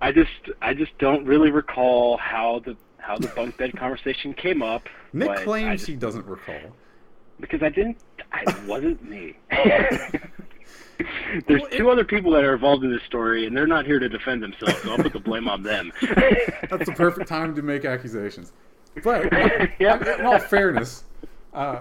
I 0.00 0.12
just 0.12 0.30
I 0.60 0.74
just 0.74 0.96
don't 0.98 1.24
really 1.24 1.50
recall 1.50 2.16
how 2.18 2.60
the 2.64 2.76
how 2.98 3.16
the 3.16 3.28
bunk 3.28 3.56
bed 3.56 3.76
conversation 3.76 4.34
came 4.34 4.62
up. 4.62 4.88
Nick 5.12 5.36
claims 5.44 5.80
just- 5.80 5.86
he 5.88 5.96
doesn't 5.96 6.26
recall. 6.26 6.60
because 7.40 7.62
I 7.62 7.68
didn't. 7.70 7.98
I 8.32 8.44
wasn't 8.66 9.02
me. 9.08 9.36
There's 9.50 10.12
Well, 11.48 11.64
it- 11.64 11.72
two 11.76 11.90
other 11.90 12.04
people 12.04 12.32
that 12.32 12.44
are 12.44 12.54
involved 12.54 12.84
in 12.84 12.92
this 12.92 13.02
story, 13.02 13.46
and 13.46 13.56
they're 13.56 13.66
not 13.66 13.86
here 13.86 13.98
to 13.98 14.08
defend 14.08 14.42
themselves, 14.42 14.80
so 14.82 14.92
I'll 14.92 14.98
put 14.98 15.12
the 15.12 15.18
blame 15.20 15.48
on 15.48 15.62
them. 15.62 15.92
That's 16.02 16.86
the 16.86 16.94
perfect 16.96 17.28
time 17.28 17.54
to 17.56 17.62
make 17.62 17.84
accusations. 17.84 18.52
But 19.02 19.32
Yep. 19.80 20.06
in 20.20 20.26
all 20.26 20.38
fairness, 20.38 21.04
uh, 21.52 21.80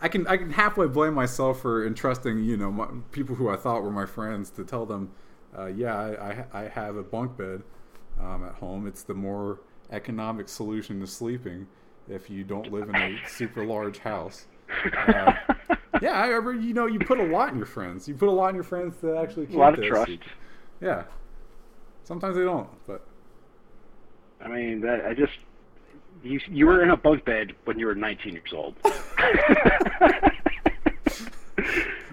I 0.00 0.08
can 0.08 0.26
I 0.26 0.36
can 0.36 0.50
halfway 0.50 0.86
blame 0.86 1.14
myself 1.14 1.60
for 1.62 1.86
entrusting 1.86 2.44
you 2.44 2.56
know 2.56 2.70
my, 2.70 2.86
people 3.10 3.34
who 3.36 3.48
I 3.48 3.56
thought 3.56 3.82
were 3.82 3.90
my 3.90 4.06
friends 4.06 4.50
to 4.50 4.64
tell 4.64 4.86
them, 4.86 5.10
uh, 5.56 5.66
yeah, 5.66 5.96
I, 5.96 6.30
I 6.30 6.62
I 6.64 6.68
have 6.68 6.96
a 6.96 7.02
bunk 7.02 7.36
bed 7.36 7.62
um, 8.20 8.44
at 8.44 8.54
home. 8.54 8.86
It's 8.86 9.02
the 9.02 9.14
more 9.14 9.60
economic 9.90 10.48
solution 10.48 11.00
to 11.00 11.06
sleeping 11.06 11.66
if 12.08 12.30
you 12.30 12.44
don't 12.44 12.72
live 12.72 12.88
in 12.88 12.96
a 12.96 13.18
super 13.28 13.64
large 13.64 13.98
house. 13.98 14.46
Uh, 15.08 15.32
yeah, 16.02 16.12
I 16.12 16.26
remember. 16.26 16.54
You 16.54 16.74
know, 16.74 16.86
you 16.86 16.98
put 17.00 17.18
a 17.18 17.24
lot 17.24 17.50
in 17.50 17.56
your 17.56 17.66
friends. 17.66 18.06
You 18.06 18.14
put 18.14 18.28
a 18.28 18.32
lot 18.32 18.48
in 18.50 18.54
your 18.54 18.64
friends 18.64 18.96
to 19.00 19.16
actually 19.16 19.46
keep 19.46 19.56
A 19.56 19.58
lot 19.58 19.78
of 19.78 19.84
trust. 19.84 20.10
Yeah. 20.80 21.04
Sometimes 22.04 22.36
they 22.36 22.44
don't, 22.44 22.68
but 22.86 23.04
I 24.40 24.48
mean, 24.48 24.80
that, 24.80 25.04
I 25.04 25.14
just 25.14 25.32
you 26.22 26.40
you 26.48 26.66
were 26.66 26.82
in 26.82 26.90
a 26.90 26.96
bunk 26.96 27.24
bed 27.24 27.54
when 27.64 27.78
you 27.78 27.86
were 27.86 27.94
19 27.94 28.32
years 28.32 28.52
old. 28.52 28.74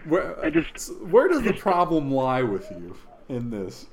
Where, 0.05 0.39
I 0.45 0.49
just- 0.49 1.01
where 1.03 1.27
does 1.27 1.43
the 1.43 1.53
problem 1.53 2.11
lie 2.11 2.43
with 2.43 2.69
you 2.71 2.95
in 3.29 3.49
this? 3.49 3.87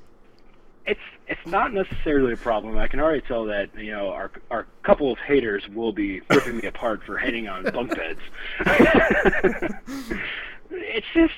it's 0.85 0.99
it's 1.27 1.45
not 1.45 1.73
necessarily 1.73 2.33
a 2.33 2.37
problem. 2.37 2.77
I 2.77 2.87
can 2.87 2.99
already 2.99 3.21
tell 3.21 3.45
that 3.45 3.69
you 3.77 3.91
know 3.91 4.09
our 4.09 4.29
our 4.51 4.67
couple 4.83 5.11
of 5.11 5.17
haters 5.19 5.63
will 5.73 5.93
be 5.93 6.21
ripping 6.29 6.57
me 6.57 6.67
apart 6.67 7.01
for 7.05 7.17
hating 7.17 7.47
on 7.47 7.63
bunk 7.63 7.95
beds. 7.95 8.19
it's 10.69 11.07
just 11.13 11.33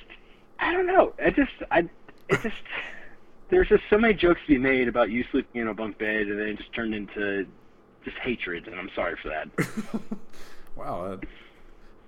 I 0.60 0.74
don't 0.74 0.88
know. 0.88 1.14
I 1.24 1.30
just 1.30 1.52
I 1.70 1.88
it 2.30 2.42
just 2.42 2.56
there's 3.50 3.70
just 3.70 3.84
so 3.90 3.98
many 4.00 4.16
jokes 4.16 4.42
to 4.48 4.54
be 4.54 4.58
made 4.58 4.88
about 4.88 5.12
you 5.12 5.24
sleeping 5.32 5.62
in 5.62 5.68
a 5.68 5.74
bunk 5.76 6.00
bed, 6.00 6.28
and 6.28 6.40
then 6.40 6.48
it 6.48 6.58
just 6.58 6.74
turned 6.74 6.96
into 6.96 7.46
just 8.04 8.18
hatred, 8.18 8.68
and 8.68 8.76
I'm 8.80 8.90
sorry 8.96 9.16
for 9.22 9.30
that. 9.30 9.48
wow, 10.76 11.10
that, 11.10 11.28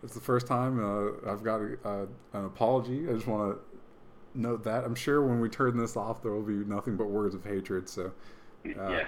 that's 0.01 0.13
the 0.13 0.21
first 0.21 0.47
time 0.47 0.83
uh, 0.83 1.31
I've 1.31 1.43
got 1.43 1.61
a, 1.61 1.77
uh, 1.85 2.05
an 2.33 2.45
apology. 2.45 3.09
I 3.09 3.13
just 3.13 3.27
want 3.27 3.57
to 3.57 4.39
note 4.39 4.63
that. 4.63 4.83
I'm 4.83 4.95
sure 4.95 5.21
when 5.21 5.39
we 5.39 5.49
turn 5.49 5.77
this 5.77 5.95
off, 5.97 6.21
there 6.21 6.31
will 6.31 6.41
be 6.43 6.53
nothing 6.65 6.95
but 6.95 7.07
words 7.07 7.35
of 7.35 7.43
hatred. 7.43 7.89
So 7.89 8.11
uh, 8.65 8.89
yeah, 8.89 9.07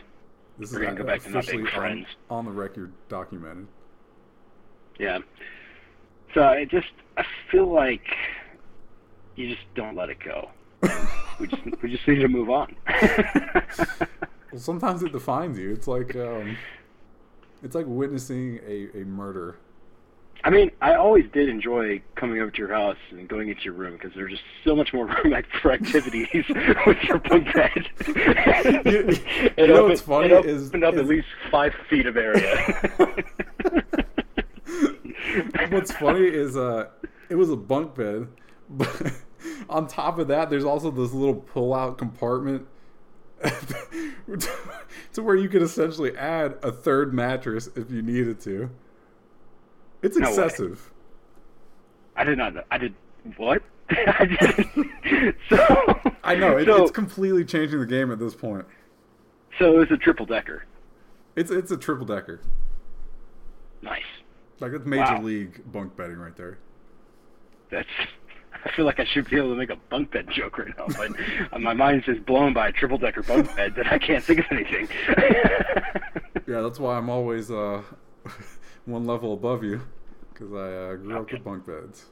this 0.58 0.72
We're 0.72 0.84
is 0.84 0.98
go 0.98 1.04
back 1.04 1.22
to 1.24 1.30
officially 1.38 1.70
on, 1.76 2.06
on 2.30 2.46
the 2.46 2.52
record 2.52 2.92
documented. 3.08 3.68
yeah. 4.98 5.20
So 6.34 6.44
I 6.44 6.66
just 6.66 6.92
I 7.18 7.26
feel 7.52 7.68
like 7.68 8.06
you 9.36 9.50
just 9.50 9.74
don't 9.76 9.96
let 9.96 10.10
it 10.10 10.20
go. 10.20 10.50
we 11.40 11.48
just 11.48 11.64
we 11.82 11.92
just 11.92 12.08
need 12.08 12.20
to 12.20 12.28
move 12.28 12.50
on. 12.50 12.76
Well, 14.52 14.60
sometimes 14.60 15.04
it 15.04 15.12
defines 15.12 15.60
you. 15.60 15.72
It's 15.72 15.88
like 15.88 16.16
um, 16.16 16.58
it's 17.62 17.76
like 17.76 17.86
witnessing 17.88 18.60
a, 18.66 19.02
a 19.02 19.06
murder. 19.06 19.58
I 20.44 20.50
mean, 20.50 20.72
I 20.82 20.96
always 20.96 21.26
did 21.34 21.50
enjoy 21.50 22.02
coming 22.16 22.40
over 22.40 22.50
to 22.50 22.58
your 22.58 22.70
house 22.74 22.96
and 23.12 23.28
going 23.28 23.50
into 23.50 23.62
your 23.64 23.74
room 23.74 23.94
because 23.94 24.12
there's 24.16 24.32
just 24.32 24.44
so 24.64 24.74
much 24.76 24.94
more 24.94 25.06
room 25.24 25.34
for 25.62 25.72
activities 25.74 26.28
with 26.88 27.04
your 27.04 27.20
bunk 27.20 27.54
bed. 27.54 27.90
You- 28.86 29.18
you 29.58 29.68
know 29.68 29.74
opened, 29.74 29.90
what's 29.90 30.02
funny 30.02 30.30
it 30.30 30.46
is- 30.46 30.70
opened 30.70 30.84
up 30.86 30.94
is- 30.94 31.00
at 31.02 31.08
least 31.08 31.28
five 31.52 31.74
feet 31.90 32.06
of 32.06 32.16
area. 32.18 32.92
What's 35.70 35.92
funny 35.92 36.26
is 36.26 36.58
uh, 36.58 36.88
it 37.30 37.36
was 37.36 37.52
a 37.52 37.56
bunk 37.56 37.94
bed, 37.96 38.28
but 38.70 39.12
on 39.70 39.88
top 39.88 40.18
of 40.18 40.28
that, 40.30 40.50
there's 40.50 40.64
also 40.64 40.90
this 40.90 41.12
little 41.14 41.36
pull-out 41.36 41.98
compartment 41.98 42.66
to 45.14 45.22
where 45.22 45.36
you 45.36 45.48
could 45.50 45.62
essentially 45.62 46.16
add 46.18 46.58
a 46.64 46.72
third 46.72 47.14
mattress 47.14 47.68
if 47.76 47.92
you 47.92 48.02
needed 48.02 48.40
to. 48.42 48.70
It's 50.02 50.18
No 50.18 50.28
way. 50.30 50.34
excessive. 50.34 50.92
I 52.16 52.24
did 52.24 52.38
not. 52.38 52.54
I 52.72 52.78
did 52.78 52.94
what? 53.38 53.62
I 53.90 54.26
did. 54.26 55.36
So 55.50 55.58
I 56.24 56.36
know 56.36 56.58
it, 56.58 56.66
So, 56.66 56.84
it's 56.84 56.92
completely 56.92 57.44
changing 57.44 57.80
the 57.80 57.86
game 57.88 58.12
at 58.12 58.20
this 58.20 58.36
point. 58.36 58.66
so 59.58 59.82
it's 59.82 59.92
a 59.92 59.98
triple 59.98 60.26
decker. 60.26 60.64
It's 61.36 61.50
it's 61.52 61.72
a 61.72 61.78
triple 61.78 62.06
decker. 62.06 62.40
Nice. 63.82 64.04
Like 64.60 64.74
it's 64.74 64.86
major 64.86 65.16
Wow. 65.16 65.22
league 65.22 65.62
bunk 65.72 65.96
bedding 65.96 66.18
right 66.18 66.36
there. 66.36 66.60
That's. 67.72 67.88
I 68.66 68.72
feel 68.76 68.84
like 68.86 69.00
I 69.00 69.06
should 69.06 69.30
be 69.30 69.38
able 69.38 69.52
to 69.52 69.56
make 69.56 69.70
a 69.70 69.78
bunk 69.90 70.12
bed 70.12 70.28
joke 70.32 70.58
right 70.58 70.78
now, 70.78 70.88
but 70.98 71.62
my 71.62 71.74
mind's 71.74 72.06
just 72.06 72.26
blown 72.26 72.54
by 72.54 72.68
a 72.68 72.72
triple 72.74 72.98
decker 72.98 73.24
bunk 73.24 73.56
bed 73.56 73.74
that 73.78 73.88
I 73.92 73.98
can't 73.98 74.22
think 74.24 74.40
of 74.42 74.46
anything. 74.52 74.90
Yeah, 76.46 76.62
that's 76.62 76.78
why 76.80 76.98
I'm 76.98 77.10
always 77.10 77.50
uh, 77.52 77.82
one 78.90 79.06
level 79.06 79.34
above 79.34 79.64
you 79.64 79.82
because 80.34 80.54
I 80.54 80.74
uh, 80.74 80.96
grew 80.96 81.18
up 81.18 81.32
with 81.32 81.44
bunk 81.44 81.66
beds. 81.66 82.06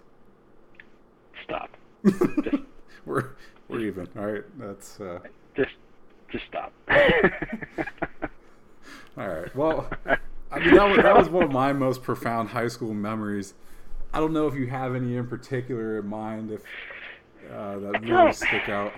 Stop. 1.43 1.69
we're 3.05 3.31
we're 3.67 3.79
even. 3.79 4.07
All 4.17 4.25
right, 4.25 4.43
that's 4.59 4.99
uh, 4.99 5.19
Just, 5.55 5.71
just 6.31 6.45
stop. 6.45 6.73
all 9.17 9.27
right. 9.27 9.55
Well, 9.55 9.89
I 10.51 10.59
mean 10.59 10.75
that 10.75 10.87
was, 10.89 10.97
that 10.97 11.17
was 11.17 11.29
one 11.29 11.43
of 11.43 11.51
my 11.51 11.73
most 11.73 12.03
profound 12.03 12.49
high 12.49 12.67
school 12.67 12.93
memories. 12.93 13.53
I 14.13 14.19
don't 14.19 14.33
know 14.33 14.47
if 14.47 14.55
you 14.55 14.67
have 14.67 14.95
any 14.95 15.15
in 15.15 15.27
particular 15.27 15.99
in 15.99 16.07
mind 16.07 16.51
if 16.51 16.61
uh, 17.51 17.79
that 17.79 18.01
really 18.01 18.33
stick 18.33 18.69
out. 18.69 18.93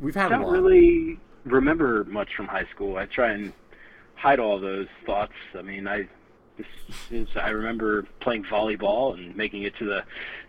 We've 0.00 0.14
had 0.14 0.32
I 0.32 0.36
a 0.36 0.40
don't 0.40 0.52
really 0.52 1.18
remember 1.44 2.04
much 2.04 2.34
from 2.36 2.46
high 2.46 2.66
school. 2.74 2.96
I 2.96 3.06
try 3.06 3.32
and 3.32 3.52
hide 4.14 4.38
all 4.38 4.60
those 4.60 4.88
thoughts. 5.06 5.32
I 5.58 5.62
mean, 5.62 5.88
I 5.88 6.06
is, 7.10 7.28
I 7.36 7.50
remember 7.50 8.06
playing 8.20 8.44
volleyball 8.44 9.14
and 9.14 9.34
making 9.36 9.62
it 9.64 9.74
to 9.78 9.84
the 9.84 10.02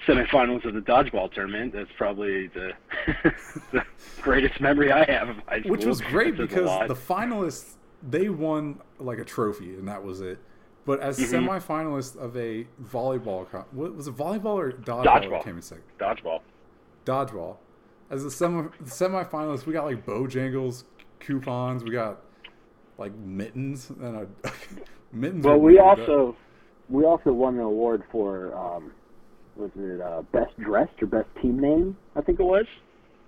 semifinals 0.08 0.66
of 0.66 0.74
the 0.74 0.82
dodgeball 0.82 1.32
tournament. 1.34 1.74
That's 1.74 1.90
probably 1.98 2.48
the, 2.48 2.72
the 3.72 3.84
greatest 4.22 4.60
memory 4.62 4.92
I 4.92 5.10
have 5.12 5.30
of 5.30 5.36
high 5.48 5.60
school. 5.60 5.72
which 5.72 5.86
was 5.86 6.02
great 6.02 6.38
That 6.38 6.50
says 6.50 6.60
a 6.60 6.88
because 6.88 6.88
the 6.88 7.14
finalists 7.14 7.76
they 8.08 8.30
won 8.30 8.80
like 8.98 9.20
a 9.20 9.26
trophy 9.26 9.76
and 9.76 9.88
that 9.88 10.04
was 10.04 10.22
it. 10.22 10.40
But 10.86 11.00
as 11.02 11.20
Mhm. 11.20 11.48
semifinalists 11.48 12.18
of 12.18 12.36
a 12.36 12.66
volleyball, 12.84 13.46
what 13.72 13.96
was 13.96 14.08
it 14.08 14.16
volleyball 14.16 14.56
or 14.56 14.72
dodgeball? 14.72 15.04
Dodgeball. 15.06 15.44
came 15.44 15.56
in 15.58 15.62
second? 15.62 15.84
dodgeball. 16.00 16.40
Dodgeball. 17.06 17.58
As 18.10 18.24
the 18.24 18.32
semi 18.32 18.64
semifinalists, 18.84 19.66
we 19.68 19.74
got 19.74 19.86
like 19.86 20.06
Bojangles 20.06 20.84
coupons. 21.20 21.84
We 21.84 21.92
got 21.92 22.22
like 22.98 23.14
mittens 23.16 23.90
and 23.92 24.16
a, 24.16 24.28
mittens. 25.12 25.46
Well, 25.46 25.60
we 25.60 25.80
also 25.80 26.36
we 26.90 27.06
also 27.06 27.32
won 27.32 27.56
an 27.56 27.62
award 27.62 28.04
for 28.12 28.56
um, 28.56 28.92
was 29.56 29.72
it 29.76 30.02
uh, 30.02 30.22
best 30.32 30.58
dressed 30.60 31.02
or 31.02 31.08
best 31.08 31.30
team 31.42 31.60
name? 31.60 31.98
I 32.16 32.22
think 32.22 32.40
it 32.40 32.44
was 32.44 32.66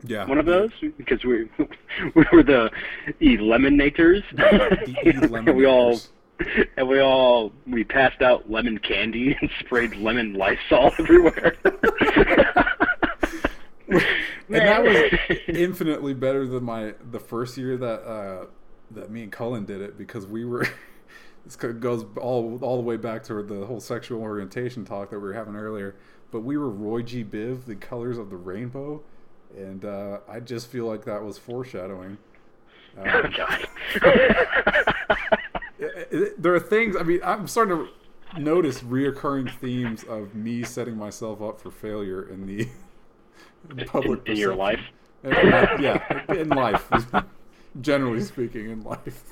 yeah 0.06 0.26
one 0.26 0.38
of 0.38 0.46
those 0.46 0.72
because 0.98 1.24
we 1.24 1.50
we 2.16 2.26
were 2.32 2.44
the 2.44 2.70
Eliminators. 3.22 4.24
The 4.36 5.32
and 5.46 5.56
we 5.56 5.66
all 5.66 6.00
and 6.78 6.88
we 6.88 7.00
all 7.00 7.52
we 7.68 7.84
passed 7.84 8.22
out 8.22 8.50
lemon 8.50 8.78
candy 8.80 9.38
and 9.42 9.50
sprayed 9.60 9.96
lemon 9.96 10.34
Lysol 10.34 10.92
everywhere. 11.00 11.56
and 13.88 14.02
that 14.50 14.84
was 14.84 15.40
infinitely 15.48 16.14
better 16.14 16.46
than 16.48 16.64
my 16.64 16.94
the 17.12 17.20
first 17.20 17.58
year 17.58 17.78
that 17.78 18.02
uh, 18.04 18.46
that 18.92 19.10
me 19.10 19.24
and 19.24 19.32
Cullen 19.32 19.66
did 19.66 19.82
it 19.82 19.98
because 19.98 20.28
we 20.28 20.46
were. 20.46 20.68
This 21.46 21.56
goes 21.58 22.06
all 22.22 22.58
all 22.62 22.78
the 22.78 22.84
way 22.84 22.96
back 22.98 23.24
to 23.26 23.44
the 23.44 23.66
whole 23.66 23.80
sexual 23.82 24.22
orientation 24.22 24.86
talk 24.86 25.10
that 25.10 25.20
we 25.20 25.28
were 25.28 25.34
having 25.34 25.56
earlier. 25.56 25.96
But 26.32 26.42
we 26.42 26.58
were 26.58 26.70
Roy 26.70 27.02
G. 27.04 27.24
Biv, 27.24 27.66
the 27.66 27.76
colors 27.76 28.18
of 28.18 28.30
the 28.30 28.38
rainbow, 28.38 29.02
and 29.56 29.84
uh, 29.86 30.20
I 30.28 30.40
just 30.40 30.68
feel 30.68 30.86
like 30.86 31.04
that 31.06 31.24
was 31.24 31.38
foreshadowing. 31.38 32.18
Oh, 32.96 33.02
Um, 33.10 33.34
God. 33.36 33.68
it- 35.80 36.08
it- 36.12 36.42
there 36.42 36.54
are 36.54 36.60
things. 36.60 36.96
I 36.96 37.02
mean, 37.04 37.20
I'm 37.24 37.48
starting 37.48 37.88
to 38.36 38.40
notice 38.40 38.82
reoccurring 38.82 39.52
themes 39.60 40.04
of 40.04 40.36
me 40.36 40.64
setting 40.64 40.96
myself 40.96 41.42
up 41.42 41.60
for 41.60 41.72
failure 41.72 42.22
in 42.30 42.46
the 42.46 42.68
public 43.86 44.28
in 44.28 44.36
your 44.38 44.56
perception. 44.56 44.58
life. 44.58 44.80
Uh, 45.26 45.78
yeah, 45.82 46.34
in 46.34 46.50
life, 46.50 46.92
generally 47.82 48.22
speaking, 48.22 48.70
in 48.70 48.84
life. 48.84 49.24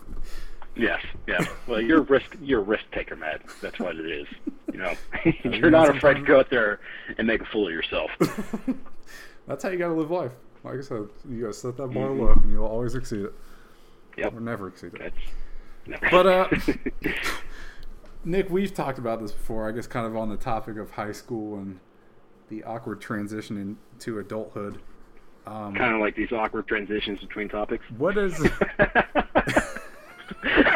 Yes, 0.76 1.04
yeah. 1.28 1.46
Well, 1.68 1.82
you're 1.82 2.00
a 2.00 2.04
risk 2.04 2.36
you're 2.42 2.62
a 2.62 2.64
risk 2.64 2.84
taker, 2.94 3.16
Matt. 3.16 3.42
That's 3.62 3.78
what 3.80 3.96
it 3.98 4.06
is. 4.10 4.28
You 4.72 4.80
know, 4.80 4.94
you 5.26 5.34
you're 5.52 5.70
not 5.72 5.96
afraid 5.96 6.14
to 6.16 6.22
go 6.22 6.40
out 6.40 6.50
there 6.50 6.80
and 7.18 7.28
make 7.28 7.42
a 7.42 7.46
fool 7.46 7.68
of 7.68 7.74
yourself. 7.74 8.10
That's 9.48 9.64
how 9.64 9.70
you 9.70 9.78
gotta 9.78 9.94
live 9.94 10.12
life. 10.12 10.32
Like 10.64 10.78
I 10.78 10.82
said, 10.82 11.10
you 11.30 11.42
gotta 11.42 11.54
set 11.54 11.76
that 11.78 11.88
bar 11.88 12.10
Mhm. 12.10 12.20
low, 12.20 12.32
and 12.34 12.52
you'll 12.52 12.66
always 12.66 12.96
exceed 12.96 13.26
it, 13.26 13.34
Yep. 14.18 14.34
or 14.36 14.40
never 14.40 14.68
exceed 14.68 14.94
it. 14.94 15.14
That's 15.88 16.12
But 16.12 16.28
uh, 16.28 16.48
Nick, 18.24 18.50
we've 18.50 18.74
talked 18.74 19.00
about 19.00 19.20
this 19.20 19.32
before. 19.32 19.68
I 19.68 19.72
guess 19.72 19.88
kind 19.88 20.06
of 20.06 20.16
on 20.16 20.30
the 20.30 20.38
topic 20.38 20.78
of 20.78 20.92
high 20.92 21.12
school 21.12 21.58
and 21.58 21.80
the 22.50 22.64
awkward 22.64 23.02
transition 23.02 23.78
into 23.98 24.20
adulthood. 24.20 24.80
Um, 25.48 25.74
kind 25.76 25.96
of 25.96 26.00
like 26.02 26.16
these 26.16 26.32
awkward 26.32 26.68
transitions 26.68 27.20
between 27.20 27.50
topics. 27.50 27.84
What 27.98 28.16
is? 28.18 28.40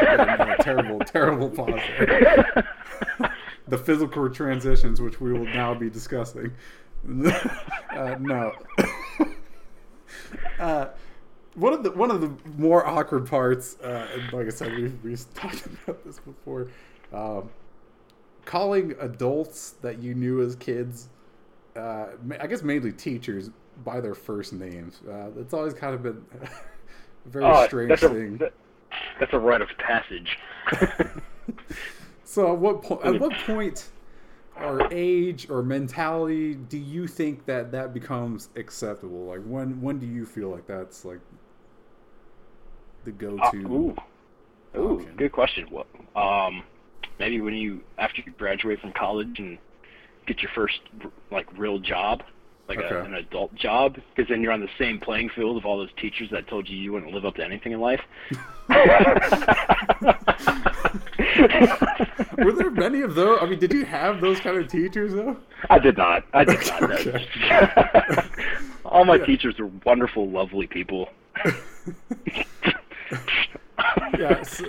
Yeah, 0.06 0.36
no, 0.58 0.64
terrible, 0.64 0.98
terrible 1.00 1.50
pause. 1.50 1.80
the 3.68 3.78
physical 3.78 4.28
transitions, 4.30 5.00
which 5.00 5.20
we 5.20 5.32
will 5.32 5.46
now 5.46 5.74
be 5.74 5.90
discussing. 5.90 6.52
uh, 7.92 8.16
no. 8.20 8.52
uh, 10.60 10.86
one 11.54 11.72
of 11.72 11.82
the 11.82 11.90
one 11.92 12.10
of 12.10 12.20
the 12.20 12.30
more 12.56 12.86
awkward 12.86 13.28
parts, 13.28 13.76
uh, 13.82 14.06
and 14.14 14.32
like 14.32 14.46
I 14.46 14.50
said, 14.50 14.72
we've, 14.72 14.98
we've 15.02 15.34
talked 15.34 15.66
about 15.66 16.04
this 16.04 16.18
before. 16.20 16.68
Um, 17.12 17.50
calling 18.44 18.94
adults 19.00 19.72
that 19.82 19.98
you 20.00 20.14
knew 20.14 20.40
as 20.42 20.54
kids, 20.56 21.08
uh, 21.76 22.06
I 22.40 22.46
guess 22.46 22.62
mainly 22.62 22.92
teachers, 22.92 23.50
by 23.84 24.00
their 24.00 24.14
first 24.14 24.52
names. 24.52 25.00
Uh, 25.08 25.30
it's 25.38 25.52
always 25.54 25.74
kind 25.74 25.94
of 25.94 26.02
been 26.02 26.24
a 26.42 26.48
very 27.28 27.44
Oh, 27.44 27.66
strange 27.66 28.02
a, 28.02 28.08
thing. 28.08 28.36
that- 28.38 28.52
that's 29.20 29.32
a 29.32 29.38
rite 29.38 29.60
of 29.62 29.68
passage. 29.78 30.38
So 32.28 32.52
at 32.52 32.58
what 32.58 32.82
point? 32.82 33.04
At 33.04 33.20
what 33.20 33.32
point, 33.46 33.88
or 34.60 34.88
age, 34.92 35.48
or 35.48 35.62
mentality, 35.62 36.54
do 36.54 36.76
you 36.76 37.06
think 37.06 37.46
that 37.46 37.70
that 37.70 37.94
becomes 37.94 38.48
acceptable? 38.56 39.26
Like 39.26 39.42
when? 39.44 39.80
When 39.80 40.00
do 40.00 40.06
you 40.06 40.26
feel 40.26 40.48
like 40.48 40.66
that's 40.66 41.04
like 41.04 41.20
the 43.04 43.12
Uh, 43.12 43.14
go-to? 43.14 43.56
ooh, 43.68 43.96
ooh, 44.76 44.94
option. 45.00 45.14
good 45.16 45.30
question. 45.32 45.68
Well, 45.70 45.86
um, 46.16 46.64
maybe 47.20 47.40
when 47.40 47.54
you 47.54 47.80
after 47.96 48.22
you 48.26 48.32
graduate 48.32 48.80
from 48.80 48.92
college 48.92 49.38
and 49.38 49.56
get 50.26 50.42
your 50.42 50.50
first 50.52 50.80
like 51.30 51.46
real 51.56 51.78
job, 51.78 52.24
like 52.68 52.78
a, 52.78 53.02
an 53.02 53.14
adult 53.14 53.54
job, 53.54 53.94
because 54.14 54.28
then 54.28 54.42
you're 54.42 54.52
on 54.52 54.60
the 54.60 54.68
same 54.78 54.98
playing 54.98 55.28
field 55.30 55.56
of 55.56 55.64
all 55.64 55.78
those 55.78 55.92
teachers 56.00 56.28
that 56.30 56.48
told 56.48 56.68
you 56.68 56.76
you 56.76 56.92
wouldn't 56.92 57.12
live 57.12 57.24
up 57.24 57.36
to 57.36 57.44
anything 57.44 57.72
in 57.72 57.80
life. 57.80 58.00
Were 62.38 62.52
there 62.52 62.70
many 62.70 63.02
of 63.02 63.14
those? 63.14 63.38
I 63.40 63.46
mean, 63.46 63.58
did 63.58 63.72
you 63.72 63.84
have 63.84 64.20
those 64.20 64.40
kind 64.40 64.58
of 64.58 64.68
teachers 64.68 65.12
though? 65.14 65.36
I 65.70 65.78
did 65.78 65.96
not. 65.96 66.24
I 66.32 66.44
did 66.44 66.58
not. 66.66 66.82
Okay. 66.82 67.26
All 68.84 69.04
my 69.04 69.16
Yeah. 69.16 69.26
teachers 69.26 69.58
are 69.60 69.70
wonderful, 69.84 70.28
lovely 70.28 70.66
people. 70.66 71.08
yeah, 74.18 74.40
it's, 74.40 74.62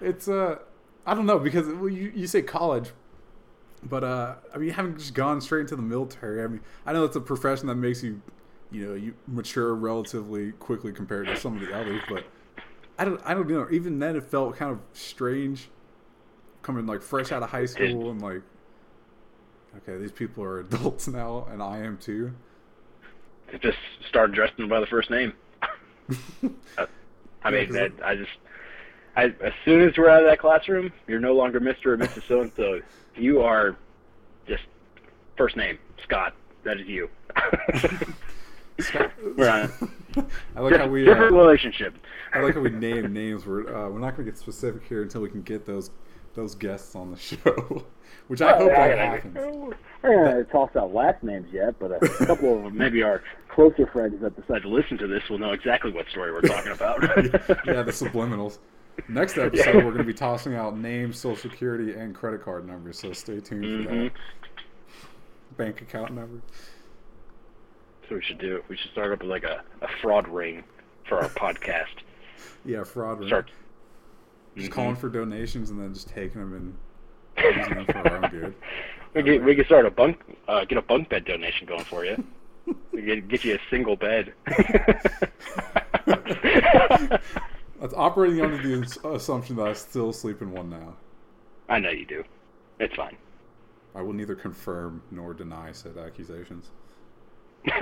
it's 0.00 0.28
uh, 0.28 0.58
I 1.06 1.14
don't 1.14 1.26
know 1.26 1.38
because 1.38 1.66
well, 1.68 1.88
you 1.88 2.12
you 2.14 2.26
say 2.26 2.42
college, 2.42 2.90
but 3.82 4.04
uh, 4.04 4.36
I 4.54 4.58
mean, 4.58 4.70
having 4.70 4.96
just 4.96 5.14
gone 5.14 5.40
straight 5.40 5.62
into 5.62 5.76
the 5.76 5.82
military, 5.82 6.42
I 6.42 6.46
mean, 6.48 6.60
I 6.86 6.92
know 6.92 7.04
it's 7.04 7.16
a 7.16 7.20
profession 7.20 7.66
that 7.68 7.76
makes 7.76 8.02
you, 8.02 8.22
you 8.70 8.86
know, 8.86 8.94
you 8.94 9.14
mature 9.26 9.74
relatively 9.74 10.52
quickly 10.52 10.92
compared 10.92 11.28
to 11.28 11.36
some 11.36 11.54
of 11.54 11.60
the 11.60 11.72
others, 11.74 12.02
but 12.08 12.26
I 12.98 13.04
don't, 13.06 13.20
I 13.24 13.34
don't 13.34 13.48
know. 13.48 13.68
Even 13.70 13.98
then, 13.98 14.16
it 14.16 14.24
felt 14.24 14.56
kind 14.56 14.72
of 14.72 14.80
strange 14.92 15.70
coming 16.62 16.86
like 16.86 17.02
fresh 17.02 17.32
out 17.32 17.42
of 17.42 17.50
high 17.50 17.66
school 17.66 18.10
and 18.10 18.22
like, 18.22 18.42
okay, 19.76 19.96
these 19.98 20.12
people 20.12 20.42
are 20.44 20.60
adults 20.60 21.08
now, 21.08 21.46
and 21.50 21.62
I 21.62 21.78
am 21.78 21.98
too. 21.98 22.34
Just 23.62 23.78
started 24.08 24.32
addressing 24.32 24.56
them 24.58 24.68
by 24.68 24.80
the 24.80 24.86
first 24.86 25.10
name. 25.10 25.32
I 27.42 27.50
Yeah, 27.50 27.50
mean, 27.50 27.72
that, 27.72 27.92
I 28.04 28.14
just, 28.16 28.30
I, 29.18 29.24
as 29.44 29.52
soon 29.64 29.80
as 29.80 29.96
we're 29.98 30.08
out 30.08 30.22
of 30.22 30.28
that 30.28 30.38
classroom, 30.38 30.92
you're 31.08 31.18
no 31.18 31.34
longer 31.34 31.60
Mr. 31.60 31.86
or 31.86 31.98
Mrs. 31.98 32.28
So 32.28 32.40
and 32.42 32.52
so. 32.56 32.80
You 33.16 33.42
are 33.42 33.74
just 34.46 34.62
first 35.36 35.56
name 35.56 35.76
Scott. 36.04 36.34
That 36.62 36.78
is 36.78 36.86
you. 36.86 37.10
we're 39.36 39.50
on 39.50 39.72
I 40.56 40.60
like 40.60 40.76
how 40.76 40.86
we. 40.86 41.04
different 41.04 41.32
Uh, 41.32 41.36
relationship. 41.36 41.94
I 42.32 42.40
like 42.40 42.54
how 42.54 42.60
we 42.60 42.70
name 42.70 43.12
names. 43.12 43.44
We're 43.44 43.66
uh, 43.74 43.88
we're 43.90 43.98
not 43.98 44.14
going 44.16 44.24
to 44.26 44.30
get 44.32 44.38
specific 44.38 44.84
here 44.84 45.02
until 45.02 45.20
we 45.20 45.30
can 45.30 45.42
get 45.42 45.66
those 45.66 45.90
those 46.34 46.54
guests 46.54 46.94
on 46.94 47.10
the 47.10 47.16
show, 47.18 47.84
which 48.28 48.40
I 48.40 48.56
hope 48.56 48.70
that 48.70 48.98
happens. 48.98 49.36
I 49.36 49.40
don't 49.40 49.58
want 50.22 50.46
to 50.46 50.52
toss 50.52 50.76
out 50.76 50.94
last 50.94 51.24
names 51.24 51.48
yet, 51.52 51.74
but 51.80 51.90
a 51.90 51.98
couple 52.24 52.56
of 52.56 52.62
them, 52.62 52.78
Maybe 52.78 53.02
our 53.02 53.24
closer 53.48 53.88
friends 53.88 54.20
that 54.22 54.40
decide 54.40 54.62
to 54.62 54.68
listen 54.68 54.96
to 54.98 55.08
this 55.08 55.28
will 55.28 55.38
know 55.38 55.50
exactly 55.50 55.90
what 55.90 56.08
story 56.08 56.30
we're 56.30 56.42
talking 56.42 56.70
about. 56.70 57.02
yeah, 57.66 57.82
the 57.82 57.90
subliminals. 57.90 58.58
Next 59.06 59.38
episode, 59.38 59.76
we're 59.76 59.82
going 59.82 59.98
to 59.98 60.04
be 60.04 60.14
tossing 60.14 60.54
out 60.54 60.76
names, 60.76 61.18
social 61.18 61.50
security, 61.50 61.92
and 61.94 62.14
credit 62.14 62.42
card 62.42 62.66
numbers. 62.66 62.98
So 62.98 63.12
stay 63.12 63.40
tuned 63.40 63.84
for 63.86 63.90
Mhm. 63.92 64.04
that. 64.04 64.12
Bank 65.56 65.80
account 65.82 66.12
number. 66.14 66.40
So 68.08 68.14
we 68.16 68.22
should 68.22 68.38
do. 68.38 68.56
It. 68.56 68.64
We 68.68 68.76
should 68.76 68.90
start 68.92 69.12
up 69.12 69.20
with 69.20 69.30
like 69.30 69.44
a, 69.44 69.62
a 69.82 69.88
fraud 70.00 70.26
ring 70.28 70.64
for 71.08 71.18
our 71.18 71.28
podcast. 71.30 71.86
Yeah, 72.64 72.82
fraud. 72.84 73.20
ring. 73.20 73.28
Start. 73.28 73.50
Just 74.56 74.70
Mhm. 74.70 74.74
calling 74.74 74.96
for 74.96 75.08
donations 75.08 75.70
and 75.70 75.80
then 75.80 75.94
just 75.94 76.08
taking 76.08 76.40
them 76.40 76.54
and 76.54 77.54
using 77.56 77.74
them 77.74 77.86
for 77.86 77.98
our 78.08 78.24
own 78.24 78.30
good. 78.30 78.54
We 79.14 79.22
could, 79.22 79.42
we 79.44 79.54
could 79.56 79.64
start 79.66 79.86
a 79.86 79.90
bunk, 79.90 80.20
uh, 80.48 80.66
get 80.66 80.76
a 80.76 80.82
bunk 80.82 81.08
bed 81.08 81.24
donation 81.24 81.66
going 81.66 81.82
for 81.84 82.04
you. 82.04 82.22
We 82.92 83.00
get 83.22 83.42
you 83.42 83.54
a 83.54 83.58
single 83.70 83.96
bed. 83.96 84.34
That's 87.80 87.94
operating 87.94 88.40
under 88.40 88.58
the 88.58 89.08
assumption 89.14 89.56
that 89.56 89.68
I 89.68 89.72
still 89.72 90.12
sleep 90.12 90.42
in 90.42 90.50
one 90.50 90.68
now. 90.68 90.94
I 91.68 91.78
know 91.78 91.90
you 91.90 92.06
do. 92.06 92.24
It's 92.80 92.94
fine. 92.94 93.16
I 93.94 94.02
will 94.02 94.12
neither 94.12 94.34
confirm 94.34 95.02
nor 95.10 95.34
deny 95.34 95.72
said 95.72 95.96
accusations. 95.96 96.70
All 97.72 97.80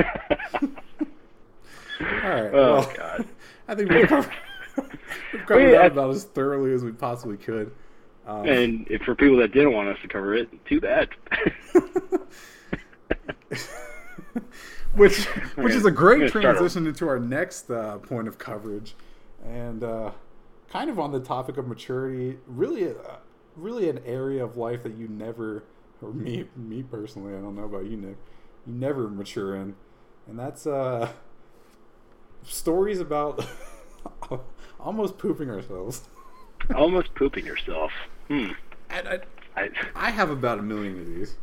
right. 2.01 2.51
Oh, 2.53 2.75
well, 2.75 2.93
God. 2.97 3.27
I 3.69 3.75
think 3.75 3.91
we've 3.91 4.09
covered, 4.09 4.33
we've 5.33 5.47
covered 5.47 5.73
that 5.73 5.93
about 5.93 6.11
as 6.11 6.25
thoroughly 6.25 6.73
as 6.73 6.85
we 6.85 6.93
possibly 6.93 7.37
could. 7.37 7.73
Um, 8.27 8.47
and 8.47 8.87
if 8.91 9.03
for 9.03 9.15
people 9.15 9.37
that 9.39 9.53
didn't 9.53 9.73
want 9.73 9.89
us 9.89 9.99
to 10.03 10.09
cover 10.09 10.35
it, 10.35 10.49
too 10.67 10.81
bad. 10.81 11.09
which 14.95 15.27
which 15.55 15.75
is 15.75 15.85
a 15.85 15.91
great 15.91 16.19
gonna 16.19 16.29
start 16.29 16.45
over. 16.45 16.55
transition 16.55 16.87
into 16.87 17.09
our 17.09 17.21
next 17.21 17.71
uh, 17.71 17.99
point 17.99 18.27
of 18.27 18.37
coverage, 18.37 18.97
and 19.47 19.83
uh, 19.85 20.11
kind 20.71 20.91
of 20.91 20.99
on 20.99 21.13
the 21.13 21.21
topic 21.21 21.57
of 21.57 21.67
maturity. 21.67 22.39
Really, 22.47 22.89
uh, 22.89 23.17
really 23.57 23.89
an 23.89 24.01
area 24.05 24.45
of 24.45 24.57
life 24.57 24.83
that 24.83 24.97
you 24.97 25.09
never, 25.09 25.65
or 26.03 26.13
me, 26.13 26.47
me 26.57 26.83
personally, 26.83 27.35
I 27.35 27.41
don't 27.41 27.57
know 27.57 27.65
about 27.65 27.87
you, 27.87 27.97
Nick, 27.97 28.17
you 28.67 28.73
never 28.73 29.09
mature 29.09 29.57
in, 29.57 29.75
and 30.29 30.39
that's 30.39 30.67
uh, 30.67 31.09
stories 32.43 33.01
about 33.01 33.45
almost 34.81 35.19
pooping 35.19 35.51
ourselves. 35.51 36.03
Almost 36.75 37.15
pooping 37.15 37.47
yourself. 37.47 37.93
Hmm. 38.27 38.49
And 38.91 39.07
I, 39.07 39.21
I, 39.57 39.69
I 39.95 40.11
have 40.11 40.31
about 40.31 40.59
a 40.59 40.63
million 40.63 40.99
of 40.99 41.07
these. 41.07 41.37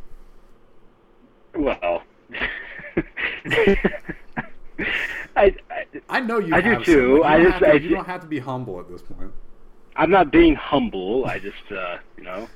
well. 1.54 2.02
I, 6.14 6.20
know 6.20 6.38
you. 6.38 6.54
I 6.54 6.60
do 6.60 6.84
too. 6.84 7.24
I 7.24 7.42
just- 7.42 7.58
to- 7.58 7.68
I 7.68 7.72
you 7.74 7.90
don't 7.90 8.06
have 8.06 8.20
to 8.20 8.26
be 8.26 8.38
humble 8.38 8.80
at 8.80 8.88
this 8.88 9.02
point. 9.02 9.32
I'm 9.96 10.10
not 10.10 10.32
being 10.32 10.54
humble. 10.54 11.24
I 11.24 11.38
just, 11.38 11.70
uh, 11.70 11.98
you 12.16 12.24
know, 12.24 12.48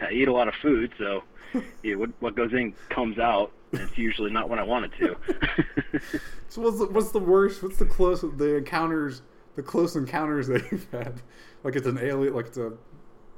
I 0.00 0.10
eat 0.10 0.28
a 0.28 0.32
lot 0.32 0.48
of 0.48 0.54
food, 0.60 0.92
so 0.98 1.22
yeah, 1.82 1.94
what 1.94 2.10
what 2.20 2.34
goes 2.34 2.52
in 2.52 2.74
comes 2.88 3.18
out. 3.18 3.52
and 3.72 3.80
It's 3.82 3.96
usually 3.96 4.30
not 4.30 4.48
what 4.48 4.58
I 4.58 4.62
want 4.62 4.86
it 4.86 4.92
to. 4.98 5.16
So 6.48 6.62
what's 6.62 6.78
the, 6.78 6.86
what's 6.86 7.10
the 7.10 7.18
worst? 7.18 7.62
What's 7.62 7.76
the 7.76 7.84
close 7.84 8.22
the 8.22 8.54
encounters? 8.56 9.20
The 9.56 9.62
close 9.62 9.96
encounters 9.96 10.46
that 10.46 10.70
you've 10.70 10.90
had? 10.90 11.20
Like 11.64 11.76
it's 11.76 11.86
an 11.86 11.98
alien, 11.98 12.34
like 12.34 12.46
it's 12.46 12.56
a 12.56 12.72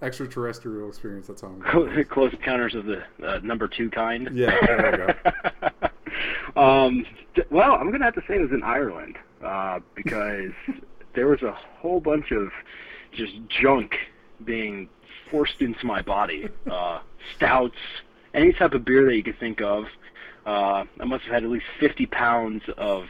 extraterrestrial 0.02 0.88
experience. 0.88 1.26
That's 1.26 1.40
how 1.40 1.48
I'm. 1.48 2.04
Close 2.10 2.32
encounters 2.32 2.74
of 2.74 2.84
the 2.84 3.02
uh, 3.26 3.40
number 3.42 3.66
two 3.66 3.90
kind. 3.90 4.28
Yeah, 4.34 4.50
there 4.64 5.16
we 6.54 6.62
um, 6.62 7.04
well, 7.50 7.72
I'm 7.72 7.90
gonna 7.90 8.04
have 8.04 8.14
to 8.14 8.22
say 8.28 8.36
it 8.36 8.40
was 8.42 8.52
in 8.52 8.62
Ireland 8.62 9.16
uh, 9.42 9.80
because 9.94 10.52
there 11.14 11.28
was 11.28 11.42
a 11.42 11.52
whole 11.52 12.00
bunch 12.00 12.30
of 12.32 12.50
just 13.12 13.32
junk 13.48 13.96
being 14.44 14.88
forced 15.30 15.60
into 15.60 15.84
my 15.86 16.02
body. 16.02 16.48
Uh, 16.70 17.00
stouts, 17.36 17.76
any 18.34 18.52
type 18.52 18.72
of 18.72 18.84
beer 18.84 19.04
that 19.06 19.16
you 19.16 19.22
could 19.22 19.38
think 19.38 19.60
of. 19.60 19.84
Uh, 20.46 20.84
I 20.98 21.04
must 21.04 21.24
have 21.24 21.34
had 21.34 21.44
at 21.44 21.50
least 21.50 21.66
50 21.78 22.06
pounds 22.06 22.62
of 22.78 23.06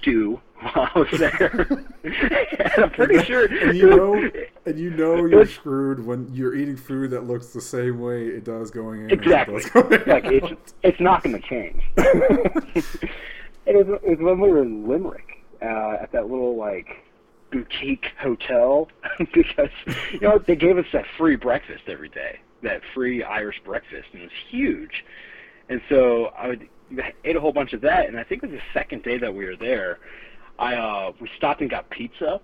stew 0.00 0.40
while 0.60 0.88
I 0.94 0.98
was 0.98 1.10
there. 1.18 1.66
and 2.04 2.72
I'm 2.84 2.90
pretty 2.90 3.22
sure. 3.24 3.44
and 3.44 3.76
you 3.76 3.90
know, 3.90 4.30
and 4.64 4.78
you 4.78 4.90
know 4.90 5.16
you're 5.16 5.40
was- 5.40 5.52
screwed 5.52 6.04
when 6.04 6.32
you're 6.32 6.54
eating 6.54 6.76
food 6.76 7.10
that 7.10 7.24
looks 7.26 7.48
the 7.48 7.60
same 7.60 8.00
way 8.00 8.28
it 8.28 8.44
does 8.44 8.70
going 8.70 9.02
in. 9.02 9.10
Exactly. 9.10 9.56
It 9.56 9.72
going 9.74 9.90
like 10.06 10.24
out. 10.24 10.32
it's 10.32 10.74
it's 10.82 11.00
not 11.00 11.22
going 11.22 11.40
to 11.40 11.46
change. 11.46 11.82
it 11.96 12.84
was 13.66 14.00
it 14.02 14.08
was 14.08 14.18
when 14.20 14.40
we 14.40 14.48
were 14.48 14.62
in 14.62 14.88
Limerick 14.88 15.37
uh, 15.62 15.96
at 16.00 16.12
that 16.12 16.30
little 16.30 16.56
like 16.56 17.04
boutique 17.50 18.12
hotel 18.18 18.88
because 19.34 19.70
you 20.12 20.20
know 20.20 20.38
they 20.38 20.56
gave 20.56 20.78
us 20.78 20.86
that 20.92 21.04
free 21.16 21.36
breakfast 21.36 21.82
every 21.86 22.08
day, 22.08 22.40
that 22.62 22.82
free 22.94 23.22
Irish 23.22 23.60
breakfast, 23.64 24.08
and 24.12 24.22
it 24.22 24.26
was 24.26 24.32
huge. 24.50 25.04
And 25.68 25.80
so 25.88 26.26
I 26.36 26.48
would 26.48 26.68
ate 27.24 27.36
a 27.36 27.40
whole 27.40 27.52
bunch 27.52 27.72
of 27.72 27.82
that, 27.82 28.08
and 28.08 28.18
I 28.18 28.24
think 28.24 28.42
it 28.42 28.50
was 28.50 28.58
the 28.58 28.72
second 28.72 29.02
day 29.02 29.18
that 29.18 29.34
we 29.34 29.44
were 29.44 29.56
there. 29.56 29.98
I 30.58 30.74
uh, 30.74 31.12
we 31.20 31.30
stopped 31.36 31.60
and 31.60 31.70
got 31.70 31.88
pizza, 31.90 32.40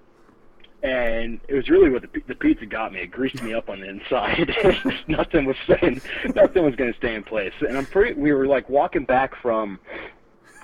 and 0.83 1.41
it 1.49 1.55
was 1.55 1.69
really 1.69 1.91
what 1.91 2.03
the, 2.03 2.21
the 2.27 2.35
pizza 2.35 2.67
got 2.67 2.93
me. 2.93 3.01
It 3.01 3.11
greased 3.11 3.43
me 3.43 3.55
up 3.55 3.71
on 3.71 3.81
the 3.81 3.89
inside. 3.89 4.55
nothing 5.09 5.47
was 5.47 5.57
staying, 5.65 6.01
nothing 6.35 6.65
was 6.65 6.75
going 6.77 6.93
to 6.93 6.99
stay 6.99 7.15
in 7.15 7.25
place. 7.25 7.55
And 7.67 7.77
I'm 7.77 7.87
pretty. 7.87 8.21
We 8.21 8.33
were 8.33 8.47
like 8.47 8.69
walking 8.69 9.05
back 9.05 9.35
from 9.41 9.81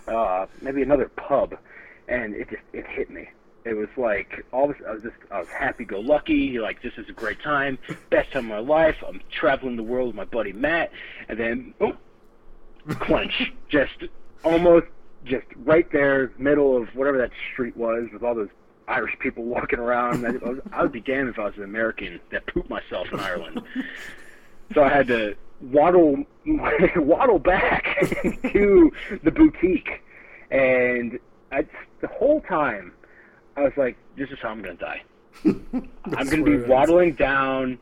uh, 0.06 0.46
maybe 0.60 0.82
another 0.82 1.08
pub, 1.08 1.56
and 2.10 2.34
it 2.34 2.50
just 2.50 2.62
it 2.72 2.86
hit 2.86 3.08
me. 3.10 3.28
It 3.64 3.74
was 3.74 3.88
like 3.96 4.44
all 4.52 4.68
this. 4.68 4.76
I 4.86 4.92
was 4.92 5.02
just 5.02 5.16
I 5.30 5.38
was 5.38 5.48
happy 5.48 5.84
go 5.84 6.00
lucky. 6.00 6.58
Like 6.58 6.82
this 6.82 6.92
is 6.98 7.08
a 7.08 7.12
great 7.12 7.40
time, 7.40 7.78
best 8.10 8.32
time 8.32 8.50
of 8.50 8.50
my 8.50 8.58
life. 8.58 8.96
I'm 9.06 9.20
traveling 9.30 9.76
the 9.76 9.82
world 9.82 10.08
with 10.08 10.16
my 10.16 10.24
buddy 10.24 10.52
Matt, 10.52 10.90
and 11.28 11.38
then 11.38 11.74
oh, 11.80 11.96
clench, 12.98 13.52
just 13.68 14.04
almost 14.44 14.86
just 15.24 15.46
right 15.64 15.90
there, 15.92 16.32
middle 16.38 16.76
of 16.76 16.88
whatever 16.94 17.18
that 17.18 17.30
street 17.52 17.76
was, 17.76 18.08
with 18.12 18.22
all 18.22 18.34
those 18.34 18.48
Irish 18.88 19.16
people 19.20 19.44
walking 19.44 19.78
around. 19.78 20.26
I, 20.26 20.30
was, 20.30 20.58
I 20.72 20.82
would 20.82 20.92
be 20.92 21.00
damned 21.00 21.28
if 21.28 21.38
I 21.38 21.44
was 21.44 21.56
an 21.56 21.64
American 21.64 22.18
that 22.32 22.46
pooped 22.46 22.70
myself 22.70 23.12
in 23.12 23.20
Ireland. 23.20 23.62
so 24.74 24.82
I 24.82 24.88
had 24.88 25.06
to 25.08 25.36
waddle 25.60 26.24
waddle 26.96 27.38
back 27.38 27.98
to 28.52 28.90
the 29.22 29.30
boutique, 29.30 30.02
and 30.50 31.18
I, 31.18 31.18
the 31.18 31.18
whole 31.18 31.29
time 32.50 32.92
I 33.56 33.62
was 33.62 33.72
like, 33.76 33.96
"This 34.16 34.30
is 34.30 34.38
how 34.42 34.50
I'm 34.50 34.62
going 34.62 34.76
to 34.76 34.84
die. 34.84 35.02
I'm 35.44 36.28
going 36.28 36.44
to 36.44 36.58
be 36.58 36.58
waddling 36.58 37.14
down 37.14 37.78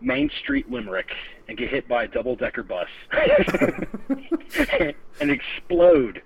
Main 0.00 0.30
Street, 0.42 0.70
Limerick, 0.70 1.10
and 1.48 1.56
get 1.56 1.70
hit 1.70 1.88
by 1.88 2.04
a 2.04 2.08
double 2.08 2.36
decker 2.36 2.62
bus 2.62 2.88
and 5.20 5.30
explode 5.30 6.22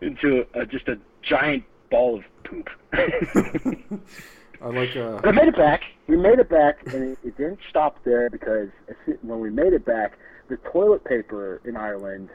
into 0.00 0.46
a, 0.54 0.64
just 0.64 0.88
a 0.88 0.98
giant 1.22 1.64
ball 1.90 2.18
of 2.18 2.24
poop. 2.44 2.68
I 2.92 4.66
like. 4.68 4.96
Uh... 4.96 5.18
But 5.20 5.28
I 5.28 5.32
made 5.32 5.48
it 5.48 5.56
back. 5.56 5.82
We 6.06 6.16
made 6.16 6.38
it 6.38 6.48
back, 6.48 6.80
and 6.92 7.10
it, 7.12 7.18
it 7.24 7.36
didn't 7.36 7.60
stop 7.68 8.02
there 8.04 8.30
because 8.30 8.68
when 9.22 9.40
we 9.40 9.50
made 9.50 9.72
it 9.72 9.84
back, 9.84 10.18
the 10.48 10.56
toilet 10.58 11.04
paper 11.04 11.60
in 11.64 11.76
Ireland 11.76 12.30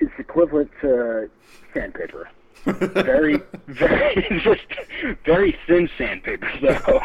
is 0.00 0.08
equivalent 0.18 0.70
to 0.82 1.30
sandpaper. 1.72 2.28
Very, 2.64 3.40
very, 3.66 4.40
just 4.42 4.62
very 5.24 5.56
thin 5.66 5.88
sandpaper, 5.96 6.50
though. 6.60 7.00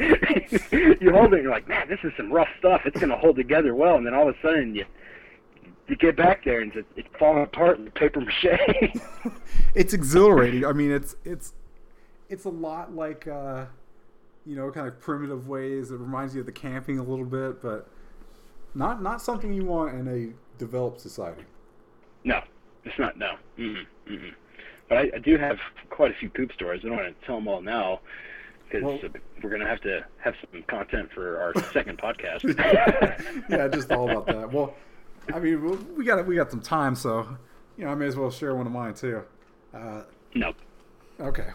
you 1.00 1.12
hold 1.12 1.32
it, 1.32 1.36
and 1.36 1.42
you're 1.42 1.50
like, 1.50 1.68
man, 1.68 1.88
this 1.88 2.00
is 2.04 2.12
some 2.16 2.32
rough 2.32 2.48
stuff. 2.58 2.82
It's 2.84 2.98
going 2.98 3.10
to 3.10 3.16
hold 3.16 3.36
together 3.36 3.74
well, 3.74 3.96
and 3.96 4.06
then 4.06 4.14
all 4.14 4.28
of 4.28 4.34
a 4.34 4.40
sudden 4.42 4.74
you 4.74 4.84
you 5.88 5.96
get 5.96 6.16
back 6.16 6.44
there 6.44 6.60
and 6.60 6.74
it's, 6.74 6.88
it's 6.96 7.08
falling 7.18 7.42
apart 7.42 7.78
in 7.78 7.86
the 7.86 7.90
paper 7.90 8.20
mache. 8.20 8.92
it's 9.74 9.94
exhilarating. 9.94 10.64
I 10.64 10.72
mean, 10.72 10.90
it's 10.90 11.16
it's 11.24 11.54
it's 12.28 12.44
a 12.44 12.50
lot 12.50 12.94
like 12.94 13.26
uh, 13.26 13.64
you 14.44 14.56
know, 14.56 14.70
kind 14.70 14.86
of 14.86 15.00
primitive 15.00 15.48
ways. 15.48 15.90
It 15.90 15.96
reminds 15.96 16.34
you 16.34 16.40
of 16.40 16.46
the 16.46 16.52
camping 16.52 16.98
a 16.98 17.02
little 17.02 17.24
bit, 17.24 17.62
but 17.62 17.88
not 18.74 19.02
not 19.02 19.22
something 19.22 19.52
you 19.52 19.64
want 19.64 19.94
in 19.94 20.08
a 20.08 20.58
developed 20.58 21.00
society. 21.00 21.44
No, 22.24 22.42
it's 22.88 22.98
not. 22.98 23.18
No. 23.18 23.32
Mm-hmm. 23.58 24.12
Mm-hmm. 24.12 24.28
But 24.88 24.98
I, 24.98 25.10
I 25.14 25.18
do 25.18 25.36
have 25.36 25.58
quite 25.90 26.10
a 26.10 26.14
few 26.14 26.30
poop 26.30 26.52
stories. 26.52 26.82
I 26.84 26.88
don't 26.88 26.96
want 26.96 27.20
to 27.20 27.26
tell 27.26 27.36
them 27.36 27.48
all 27.48 27.60
now 27.60 28.00
because 28.64 28.82
well, 28.84 28.98
we're 29.42 29.50
going 29.50 29.62
to 29.62 29.68
have 29.68 29.80
to 29.82 30.04
have 30.18 30.34
some 30.40 30.62
content 30.64 31.10
for 31.14 31.40
our 31.40 31.54
second 31.72 31.98
podcast. 31.98 32.44
yeah, 33.48 33.68
just 33.68 33.90
all 33.90 34.10
about 34.10 34.26
that. 34.26 34.52
Well, 34.52 34.74
I 35.32 35.38
mean, 35.38 35.94
we 35.96 36.04
got 36.04 36.26
we 36.26 36.36
got 36.36 36.50
some 36.50 36.60
time, 36.60 36.94
so 36.94 37.36
you 37.76 37.84
know, 37.84 37.90
I 37.90 37.94
may 37.94 38.06
as 38.06 38.16
well 38.16 38.30
share 38.30 38.54
one 38.54 38.66
of 38.66 38.72
mine 38.72 38.94
too. 38.94 39.22
Uh, 39.74 40.02
no. 40.34 40.52
Okay. 41.20 41.48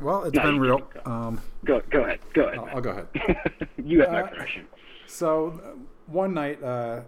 Well, 0.00 0.24
it's 0.24 0.36
no, 0.36 0.42
been 0.42 0.60
real. 0.60 0.78
Go. 0.78 1.10
Um, 1.10 1.40
go 1.64 1.80
go 1.90 2.02
ahead. 2.02 2.20
Go 2.34 2.44
ahead. 2.44 2.58
I'll, 2.58 2.76
I'll 2.76 2.80
go 2.80 2.90
ahead. 2.90 3.68
you 3.84 4.00
have 4.00 4.12
my 4.12 4.22
uh, 4.22 4.26
permission. 4.26 4.66
So 5.06 5.60
uh, 5.64 5.78
one 6.06 6.34
night, 6.34 6.62
uh, 6.62 7.00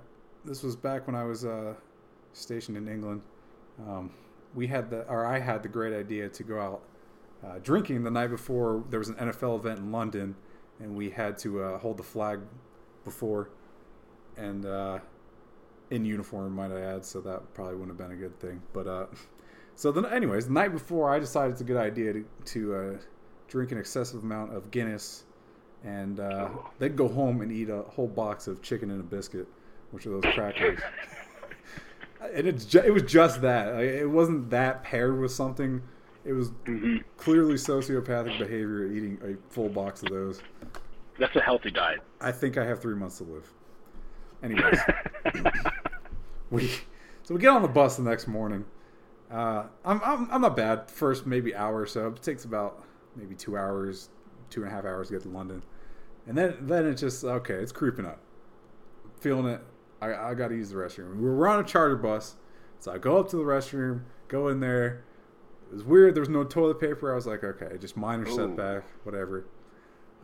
this 0.45 0.63
was 0.63 0.77
back 0.77 1.07
when 1.07 1.15
I 1.15 1.25
was 1.25 1.45
uh, 1.45 1.75
stationed 2.33 2.77
in 2.77 2.89
England. 2.89 3.21
Um, 3.87 4.11
we 4.55 4.67
had 4.67 4.91
the, 4.91 5.03
or 5.09 5.27
I 5.27 5.39
had 5.39 5.63
the 5.63 5.69
great 5.69 5.95
idea 5.95 6.29
to 6.29 6.43
go 6.43 6.61
out 6.61 6.83
uh, 7.45 7.59
drinking 7.63 8.03
the 8.03 8.11
night 8.11 8.29
before 8.29 8.85
there 8.91 8.99
was 8.99 9.09
an 9.09 9.15
NFL 9.17 9.61
event 9.61 9.79
in 9.79 9.93
London, 9.93 10.35
and 10.81 10.97
we 10.97 11.11
had 11.11 11.39
to 11.39 11.63
uh, 11.63 11.79
hold 11.79 11.97
the 11.97 12.03
flag 12.03 12.41
before, 13.05 13.51
and 14.37 14.67
in 15.91 16.05
uniform, 16.05 16.55
might 16.55 16.73
I 16.73 16.81
add. 16.81 17.05
So 17.05 17.21
that 17.23 17.55
probably 17.55 17.75
wouldn't 17.75 17.99
have 17.99 18.09
been 18.09 18.17
a 18.17 18.21
good 18.21 18.39
thing. 18.41 18.63
But 18.73 18.87
uh, 18.87 19.07
so 19.75 19.93
then, 19.93 20.07
anyways, 20.07 20.47
the 20.47 20.53
night 20.53 20.73
before, 20.73 21.11
I 21.11 21.19
decided 21.19 21.53
it's 21.53 21.61
a 21.61 21.65
good 21.65 21.77
idea 21.77 22.13
to, 22.13 22.25
to 22.47 22.75
uh, 22.75 22.99
drink 23.49 23.73
an 23.73 23.79
excessive 23.79 24.23
amount 24.23 24.55
of 24.55 24.71
Guinness, 24.71 25.25
and 25.85 26.21
uh, 26.21 26.49
then 26.79 26.97
go 26.97 27.09
home 27.09 27.41
and 27.41 27.53
eat 27.53 27.71
a 27.71 27.83
whole 27.83 28.09
box 28.09 28.47
of 28.47 28.63
Chicken 28.63 28.91
in 28.91 29.01
a 29.01 29.05
Biskit, 29.05 29.47
which 29.91 30.07
are 30.07 30.21
those 30.21 30.35
crackers. 30.35 30.81
and 32.21 32.47
it's 32.47 32.65
ju- 32.65 32.83
it 32.85 32.91
was 32.91 33.03
just 33.03 33.43
that. 33.43 33.75
Like, 33.75 33.85
it 33.85 34.07
wasn't 34.07 34.51
that 34.51 34.83
paired 34.83 35.19
with 35.19 35.33
something. 35.33 35.83
It 36.25 36.33
was 36.33 36.51
mm-hmm. 36.51 36.99
clearly 37.17 37.55
sociopathic 37.55 38.39
behavior 38.39 38.87
eating 38.87 39.19
a 39.25 39.53
full 39.53 39.69
box 39.69 40.03
of 40.03 40.11
those. 40.11 40.41
That's 41.19 41.35
a 41.37 41.41
healthy 41.41 41.71
diet. 41.71 42.01
I 42.21 42.33
think 42.33 42.59
I 42.59 42.65
have 42.65 42.81
three 42.81 42.95
months 42.95 43.19
to 43.19 43.25
live. 43.25 43.53
Anyways, 44.43 44.79
we 46.51 46.69
so 47.23 47.35
we 47.35 47.41
get 47.41 47.49
on 47.49 47.63
the 47.63 47.69
bus 47.69 47.97
the 47.97 48.03
next 48.03 48.29
morning. 48.29 48.65
Uh, 49.31 49.65
I'm, 49.85 50.01
I'm 50.05 50.29
I'm 50.31 50.41
not 50.41 50.57
bad. 50.57 50.91
First 50.91 51.27
maybe 51.27 51.55
hour 51.55 51.81
or 51.81 51.87
so. 51.87 52.09
It 52.09 52.23
takes 52.23 52.45
about 52.45 52.85
maybe 53.17 53.35
two 53.35 53.57
hours, 53.57 54.11
two 54.49 54.63
and 54.63 54.71
a 54.71 54.75
half 54.75 54.85
hours 54.85 55.09
to 55.09 55.15
get 55.15 55.23
to 55.23 55.29
London, 55.29 55.63
and 56.27 56.39
then 56.39 56.57
then 56.61 56.87
it's 56.87 57.01
just 57.01 57.25
okay. 57.25 57.55
It's 57.55 57.73
creeping 57.73 58.07
up. 58.07 58.21
Feeling 59.21 59.47
it. 59.47 59.61
I 60.01 60.15
I 60.15 60.35
got 60.35 60.49
to 60.49 60.55
use 60.55 60.71
the 60.71 60.77
restroom. 60.77 61.17
We 61.17 61.29
were 61.29 61.49
on 61.49 61.61
a 61.61 61.65
charter 61.65 61.97
bus, 61.97 62.37
so 62.81 62.93
I 62.93 62.99
go 62.99 63.19
up 63.19 63.29
to 63.31 63.37
the 63.37 63.43
restroom, 63.43 64.03
go 64.29 64.49
in 64.49 64.61
there. 64.61 65.05
It 65.71 65.75
was 65.75 65.85
weird. 65.85 66.15
There 66.15 66.23
was 66.23 66.31
no 66.31 66.45
toilet 66.45 66.81
paper. 66.81 67.13
I 67.13 67.15
was 67.15 67.27
like, 67.27 67.45
okay, 67.45 67.77
just 67.79 67.97
minor 67.97 68.27
Ooh. 68.27 68.35
setback, 68.35 68.85
whatever. 69.05 69.45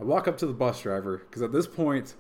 I 0.01 0.05
walk 0.05 0.27
up 0.27 0.39
to 0.39 0.47
the 0.47 0.53
bus 0.53 0.81
driver 0.81 1.19
because 1.19 1.43
at 1.43 1.53
this 1.53 1.67
point, 1.67 2.15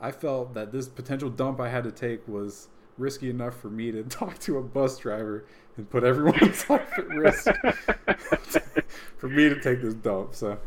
I 0.00 0.10
felt 0.10 0.54
that 0.54 0.72
this 0.72 0.88
potential 0.88 1.30
dump 1.30 1.60
I 1.60 1.68
had 1.68 1.84
to 1.84 1.92
take 1.92 2.26
was 2.26 2.68
risky 2.96 3.30
enough 3.30 3.58
for 3.60 3.70
me 3.70 3.92
to 3.92 4.02
talk 4.08 4.38
to 4.40 4.58
a 4.58 4.62
bus 4.62 4.98
driver 4.98 5.44
and 5.76 5.88
put 5.88 6.04
everyone's 6.04 6.68
life 6.70 6.98
at 6.98 7.08
risk 7.08 7.46
for 9.18 9.28
me 9.28 9.48
to 9.48 9.60
take 9.60 9.82
this 9.82 9.94
dump. 9.94 10.34
So 10.34 10.58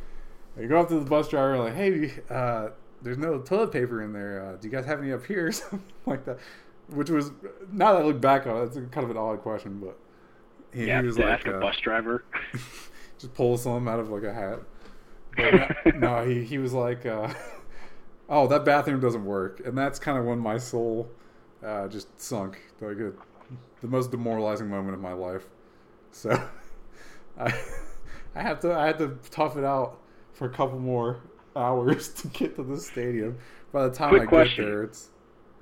I 0.57 0.65
go 0.65 0.79
up 0.79 0.89
to 0.89 0.99
the 0.99 1.05
bus 1.05 1.29
driver 1.29 1.57
like, 1.57 1.75
"Hey, 1.75 2.11
uh, 2.29 2.69
there's 3.07 3.17
no 3.17 3.39
toilet 3.39 3.71
paper 3.71 4.03
in 4.03 4.11
there. 4.11 4.45
Uh, 4.45 4.57
do 4.57 4.67
you 4.67 4.71
guys 4.71 4.85
have 4.85 4.99
any 4.99 5.13
up 5.13 5.25
here?" 5.25 5.49
Something 5.53 5.81
like 6.05 6.25
that. 6.25 6.39
Which 6.89 7.09
was 7.09 7.31
now 7.71 7.93
that 7.93 8.01
I 8.01 8.05
look 8.05 8.19
back 8.19 8.45
on 8.47 8.57
it, 8.57 8.63
it's 8.65 8.75
kind 8.91 9.05
of 9.05 9.11
an 9.11 9.17
odd 9.17 9.41
question, 9.41 9.79
but 9.79 9.97
he, 10.73 10.87
yeah, 10.87 10.99
he 10.99 11.07
was 11.07 11.17
like, 11.17 11.45
a 11.47 11.55
uh, 11.55 11.59
bus 11.61 11.77
driver. 11.77 12.25
just 13.17 13.33
pull 13.33 13.57
some 13.57 13.87
out 13.87 13.99
of 13.99 14.09
like 14.09 14.23
a 14.23 14.33
hat. 14.33 14.59
But 15.37 15.95
no, 15.95 16.25
he 16.25 16.43
he 16.43 16.57
was 16.57 16.73
like. 16.73 17.05
Uh, 17.05 17.33
oh, 18.29 18.47
that 18.47 18.65
bathroom 18.65 18.99
doesn't 18.99 19.23
work, 19.23 19.61
and 19.65 19.77
that's 19.77 19.99
kind 19.99 20.17
of 20.17 20.25
when 20.25 20.39
my 20.39 20.57
soul 20.57 21.09
uh, 21.63 21.87
just 21.87 22.19
sunk. 22.19 22.59
Like 22.81 22.97
a, 22.97 23.13
the 23.81 23.87
most 23.87 24.11
demoralizing 24.11 24.67
moment 24.67 24.95
of 24.95 24.99
my 24.99 25.13
life. 25.13 25.45
So 26.11 26.41
I 27.39 27.53
I 28.35 28.41
had 28.41 28.59
to 28.61 28.73
I 28.73 28.87
had 28.87 28.97
to 28.97 29.17
tough 29.31 29.55
it 29.55 29.63
out 29.63 30.01
for 30.33 30.45
a 30.45 30.49
couple 30.49 30.77
more 30.79 31.21
hours 31.57 32.09
to 32.13 32.27
get 32.27 32.55
to 32.55 32.63
the 32.63 32.79
stadium. 32.79 33.37
By 33.71 33.87
the 33.87 33.93
time 33.93 34.09
Quick 34.09 34.23
I 34.23 34.25
question. 34.25 34.65
get 34.65 34.71
there, 34.71 34.83
it's 34.83 35.09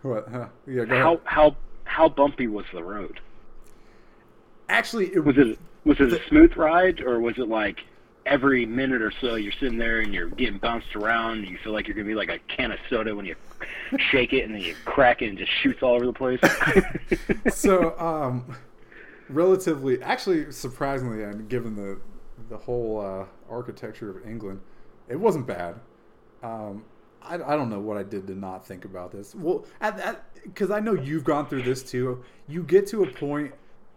what? 0.01 0.27
Huh? 0.31 0.47
Yeah, 0.67 0.85
go 0.85 0.95
how 0.95 1.13
ahead. 1.13 1.21
how 1.25 1.55
how 1.85 2.09
bumpy 2.09 2.47
was 2.47 2.65
the 2.73 2.83
road? 2.83 3.19
Actually, 4.69 5.13
it 5.13 5.23
was 5.23 5.37
it 5.37 5.57
was 5.83 5.99
it 5.99 6.13
a 6.13 6.27
smooth 6.27 6.55
ride 6.57 7.01
or 7.01 7.19
was 7.19 7.37
it 7.37 7.47
like 7.47 7.79
every 8.25 8.65
minute 8.65 9.01
or 9.01 9.11
so 9.21 9.35
you're 9.35 9.53
sitting 9.53 9.77
there 9.77 9.99
and 9.99 10.13
you're 10.13 10.29
getting 10.29 10.57
bounced 10.57 10.95
around 10.95 11.39
and 11.39 11.47
you 11.47 11.57
feel 11.63 11.73
like 11.73 11.87
you're 11.87 11.95
gonna 11.95 12.07
be 12.07 12.15
like 12.15 12.29
a 12.29 12.39
can 12.55 12.71
of 12.71 12.79
soda 12.89 13.15
when 13.15 13.25
you 13.25 13.35
shake 14.11 14.33
it 14.33 14.43
and 14.43 14.53
then 14.53 14.61
you 14.61 14.75
crack 14.83 15.21
it 15.21 15.27
and 15.29 15.37
just 15.37 15.51
shoots 15.61 15.83
all 15.83 15.93
over 15.93 16.05
the 16.05 16.13
place. 16.13 16.39
so, 17.55 17.97
um, 17.99 18.57
relatively, 19.29 20.01
actually, 20.01 20.51
surprisingly, 20.51 21.23
and 21.23 21.49
given 21.49 21.75
the 21.75 21.99
the 22.49 22.57
whole 22.57 22.99
uh, 22.99 23.25
architecture 23.49 24.09
of 24.09 24.27
England, 24.27 24.59
it 25.07 25.19
wasn't 25.19 25.47
bad. 25.47 25.75
Um, 26.43 26.83
I, 27.21 27.35
I 27.35 27.55
don't 27.55 27.69
know 27.69 27.79
what 27.79 27.97
I 27.97 28.03
did 28.03 28.27
to 28.27 28.35
not 28.35 28.65
think 28.65 28.85
about 28.85 29.11
this. 29.11 29.35
Well, 29.35 29.65
because 30.43 30.71
I 30.71 30.79
know 30.79 30.93
you've 30.93 31.23
gone 31.23 31.47
through 31.47 31.63
this 31.63 31.83
too. 31.83 32.23
You 32.47 32.63
get 32.63 32.87
to 32.87 33.03
a 33.03 33.07
point 33.11 33.53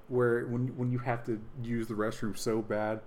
where 0.08 0.46
when 0.46 0.68
when 0.76 0.90
you 0.90 0.98
have 0.98 1.24
to 1.26 1.40
use 1.62 1.86
the 1.86 1.94
restroom 1.94 2.36
so 2.36 2.62
bad 2.62 3.00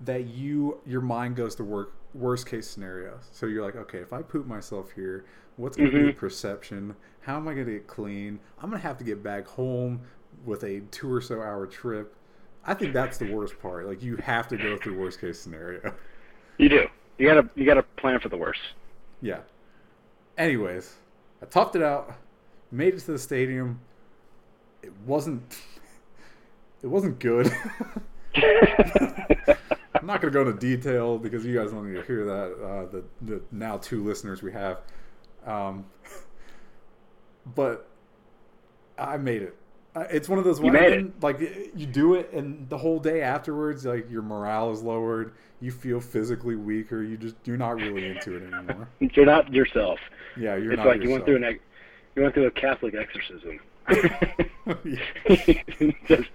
that 0.00 0.26
you 0.26 0.78
your 0.86 1.00
mind 1.00 1.36
goes 1.36 1.54
to 1.56 1.64
work 1.64 1.94
worst 2.14 2.48
case 2.48 2.68
scenario. 2.68 3.18
So 3.32 3.46
you're 3.46 3.64
like, 3.64 3.76
okay, 3.76 3.98
if 3.98 4.12
I 4.12 4.22
poop 4.22 4.46
myself 4.46 4.90
here, 4.92 5.24
what's 5.56 5.76
going 5.76 5.90
to 5.90 5.96
be 5.96 6.06
the 6.06 6.12
perception? 6.12 6.96
How 7.20 7.36
am 7.36 7.46
I 7.48 7.54
going 7.54 7.66
to 7.66 7.72
get 7.72 7.86
clean? 7.86 8.40
I'm 8.60 8.70
going 8.70 8.80
to 8.80 8.86
have 8.86 8.98
to 8.98 9.04
get 9.04 9.22
back 9.22 9.46
home 9.46 10.00
with 10.44 10.62
a 10.64 10.80
two 10.90 11.12
or 11.12 11.20
so 11.20 11.40
hour 11.40 11.66
trip. 11.66 12.14
I 12.64 12.74
think 12.74 12.92
that's 12.92 13.18
the 13.18 13.32
worst 13.32 13.58
part. 13.60 13.86
Like 13.86 14.02
you 14.02 14.16
have 14.16 14.48
to 14.48 14.56
go 14.56 14.76
through 14.76 14.98
worst 14.98 15.20
case 15.20 15.38
scenario. 15.38 15.94
You 16.58 16.68
do. 16.68 16.88
You 17.18 17.26
gotta 17.26 17.48
you 17.56 17.66
gotta 17.66 17.82
plan 17.82 18.20
for 18.20 18.28
the 18.28 18.36
worst. 18.36 18.60
Yeah. 19.20 19.40
Anyways, 20.36 20.94
I 21.42 21.46
toughed 21.46 21.74
it 21.74 21.82
out, 21.82 22.14
made 22.70 22.94
it 22.94 23.00
to 23.00 23.12
the 23.12 23.18
stadium. 23.18 23.80
It 24.82 24.92
wasn't. 25.06 25.42
It 26.80 26.86
wasn't 26.86 27.18
good. 27.18 27.50
I'm 28.36 30.06
not 30.06 30.20
to 30.22 30.30
go 30.30 30.42
into 30.42 30.52
detail 30.52 31.18
because 31.18 31.44
you 31.44 31.52
guys 31.58 31.72
don't 31.72 31.92
need 31.92 31.98
to 31.98 32.06
hear 32.06 32.24
that. 32.24 32.52
Uh, 32.52 32.86
the 32.92 33.04
the 33.22 33.42
now 33.50 33.78
two 33.78 34.04
listeners 34.04 34.44
we 34.44 34.52
have, 34.52 34.78
um, 35.44 35.86
but 37.56 37.88
I 38.96 39.16
made 39.16 39.42
it. 39.42 39.57
It's 40.10 40.28
one 40.28 40.38
of 40.38 40.44
those 40.44 40.60
You 40.60 40.76
and, 40.76 41.12
like 41.22 41.40
you 41.40 41.86
do 41.86 42.14
it, 42.14 42.32
and 42.32 42.68
the 42.68 42.78
whole 42.78 42.98
day 42.98 43.22
afterwards, 43.22 43.86
like 43.86 44.10
your 44.10 44.22
morale 44.22 44.72
is 44.72 44.82
lowered. 44.82 45.32
You 45.60 45.72
feel 45.72 46.00
physically 46.00 46.56
weaker. 46.56 47.02
You 47.02 47.16
just 47.16 47.36
you're 47.44 47.56
not 47.56 47.76
really 47.76 48.06
into 48.06 48.36
it 48.36 48.52
anymore. 48.52 48.88
You're 49.00 49.26
not 49.26 49.52
yourself. 49.52 49.98
Yeah, 50.36 50.56
you're 50.56 50.72
it's 50.72 50.78
not. 50.78 50.86
like 50.86 51.02
you 51.02 51.10
went 51.10 51.24
through 51.24 51.44
an 51.44 51.58
you 52.14 52.22
went 52.22 52.34
through 52.34 52.46
a 52.46 52.50
Catholic 52.52 52.94
exorcism. 52.94 53.58
Just, 56.06 56.28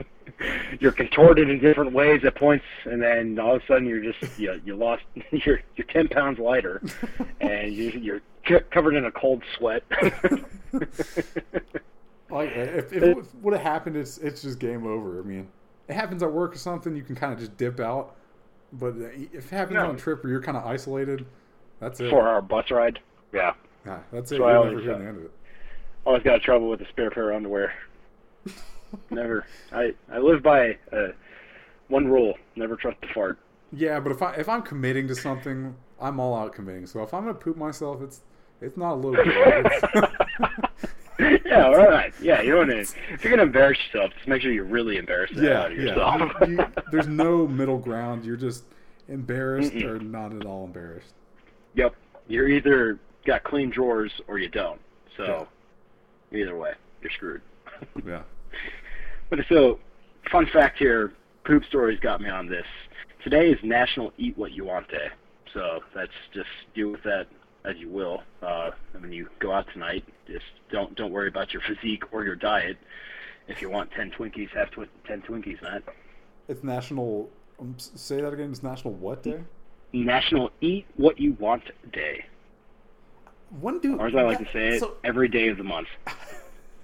you're 0.80 0.91
contorted 0.91 1.49
in 1.49 1.60
different 1.60 1.93
ways 1.93 2.23
at 2.26 2.36
points, 2.36 2.65
and 2.86 3.02
then 3.02 3.39
all 3.39 3.56
of 3.56 3.62
a 3.62 3.65
sudden 3.65 3.88
you're 3.88 4.02
just 4.02 4.39
you, 4.39 4.60
you 4.65 4.76
lost 4.76 5.04
you're 5.32 5.62
you're 5.76 5.88
ten 5.88 6.08
pounds 6.08 6.39
lighter, 6.39 6.82
and 7.39 7.73
you, 7.73 8.21
you're 8.45 8.60
covered 8.71 8.95
in 8.95 9.06
a 9.06 9.12
cold 9.12 9.43
sweat. 9.58 9.84
Like 12.34 12.50
uh, 12.50 12.60
if, 12.62 12.93
if 12.93 13.04
it 13.04 13.17
would 13.41 13.54
have 13.54 13.62
happened, 13.63 13.96
it's 13.96 14.17
it's 14.17 14.41
just 14.41 14.60
game 14.60 14.86
over. 14.88 15.19
I 15.19 15.24
mean, 15.24 15.48
it 15.88 15.93
happens 15.93 16.24
at 16.24 16.32
work 16.32 16.56
or 16.56 16.58
something, 16.58 16.96
you 16.96 17.04
can 17.04 17.15
kind 17.15 17.32
of 17.34 17.39
just 17.39 17.56
dip 17.58 17.80
out. 17.80 18.15
But 18.74 18.96
uh, 18.96 19.08
if 19.32 19.52
it 19.52 19.56
happens 19.56 19.76
No. 19.76 19.89
on 19.89 19.96
a 19.96 19.98
trip 20.00 20.24
where 20.24 20.32
you're 20.32 20.41
kind 20.41 20.58
of 20.58 20.65
isolated, 20.65 21.26
that's 21.80 22.00
it. 22.00 22.10
Four 22.10 22.28
hour 22.28 22.41
bus 22.41 22.72
ride. 22.72 23.00
Yeah, 23.32 23.54
Yeah, 23.86 24.00
that's 24.12 24.32
it. 24.32 24.41
I 24.41 24.56
always 24.56 24.72
never 24.74 24.82
hear 24.82 24.93
uh, 24.93 24.98
the 24.98 25.06
end 25.06 25.17
of 25.17 25.24
it. 25.26 25.32
always 26.06 26.24
got 26.24 26.41
trouble 26.41 26.69
with 26.69 26.82
a 26.82 26.88
spare 26.89 27.12
pair 27.12 27.30
of 27.32 27.36
underwear. 27.38 27.74
Never. 29.10 29.46
I 29.72 29.93
I 30.12 30.17
live 30.19 30.41
by 30.43 30.78
uh, 30.91 31.10
one 31.88 32.08
rule: 32.08 32.36
never 32.56 32.76
trust 32.76 32.98
a 33.04 33.13
fart. 33.13 33.39
Yeah, 33.72 34.00
but 34.00 34.12
if 34.12 34.22
I 34.22 34.34
if 34.36 34.48
I'm 34.50 34.62
committing 34.62 35.08
to 35.08 35.15
something, 35.15 35.76
I'm 36.00 36.19
all 36.19 36.36
out 36.36 36.54
committing. 36.54 36.86
So 36.88 37.02
if 37.04 37.13
I'm 37.13 37.22
gonna 37.24 37.34
poop 37.34 37.58
myself, 37.58 38.02
it's 38.04 38.22
it's 38.62 38.78
not 38.78 38.93
a 38.93 38.96
little 38.96 39.24
bit. 39.24 40.10
Yeah, 41.45 41.65
all 41.67 41.76
right. 41.76 42.13
Yeah, 42.21 42.41
you 42.41 42.54
don't 42.56 42.69
need. 42.69 42.88
If 43.12 43.23
you're 43.23 43.32
gonna 43.32 43.43
embarrass 43.43 43.78
yourself, 43.91 44.12
just 44.15 44.28
make 44.28 44.41
sure 44.41 44.52
you're 44.52 44.63
really 44.63 44.97
embarrass 44.97 45.32
the 45.36 45.43
yeah, 45.43 45.62
out 45.62 45.71
of 45.71 45.78
yeah. 45.78 46.45
You- 46.47 46.56
you- 46.58 46.65
there's 46.91 47.08
no 47.08 47.47
middle 47.47 47.78
ground. 47.78 48.26
You're 48.26 48.36
just 48.38 48.63
embarrassed 49.08 49.73
or 49.76 49.99
not 49.99 50.34
at 50.34 50.45
all 50.45 50.65
embarrassed. 50.65 51.13
yep, 51.76 51.93
you're 52.28 52.47
either 52.47 52.99
got 53.26 53.43
clean 53.43 53.69
drawers 53.69 54.12
or 54.28 54.39
you 54.39 54.49
don't. 54.49 54.80
So, 55.17 55.47
either 56.32 56.58
way, 56.58 56.73
you're 57.02 57.12
screwed. 57.12 57.41
Yeah. 58.06 58.21
But 59.30 59.39
so, 59.49 59.80
fun 60.32 60.47
fact 60.54 60.78
here: 60.80 61.13
poop 61.45 61.63
stories 61.65 61.99
got 61.99 62.21
me 62.21 62.30
on 62.30 62.47
this. 62.47 62.65
Today 63.23 63.49
is 63.52 63.58
National 63.63 64.12
Eat 64.17 64.38
What 64.38 64.52
You 64.52 64.65
Want 64.65 64.88
Day, 64.89 65.08
so 65.54 65.82
that's 65.93 66.12
just 66.34 66.47
deal 66.76 66.89
with 66.89 67.04
that 67.04 67.28
as 67.65 67.78
you 67.78 67.89
will. 67.89 68.23
Uh, 68.41 68.71
when 68.97 69.12
you 69.12 69.30
go 69.39 69.52
out 69.52 69.67
tonight, 69.73 70.06
just 70.28 70.45
don't 70.71 70.95
don't 70.95 71.12
worry 71.12 71.28
about 71.28 71.54
your 71.54 71.62
physique 71.62 72.04
or 72.12 72.23
your 72.23 72.36
diet. 72.36 72.78
If 73.47 73.62
you 73.62 73.69
want 73.69 73.91
ten 73.91 74.12
Twinkies, 74.12 74.49
have 74.56 74.71
tw- 74.71 74.89
ten 75.06 75.21
Twinkies, 75.21 75.62
Matt. 75.62 75.84
It's 76.47 76.63
national. 76.63 77.30
Um, 77.60 77.76
say 77.78 78.21
that 78.21 78.34
again. 78.34 78.52
It's 78.52 78.63
National 78.63 78.93
what 78.93 79.23
day? 79.23 79.41
National 79.93 80.49
Eat 80.60 80.86
What 80.95 81.19
You 81.19 81.34
Want 81.39 81.63
Day, 81.91 82.26
When 83.62 83.80
do 83.80 83.97
or 83.99 84.08
as 84.08 84.15
I 84.15 84.23
like 84.23 84.39
to 84.39 84.52
say 84.52 84.69
it, 84.69 84.80
so- 84.80 84.95
every 85.04 85.28
day 85.28 85.49
of 85.49 85.58
the 85.58 85.63
month. 85.63 85.88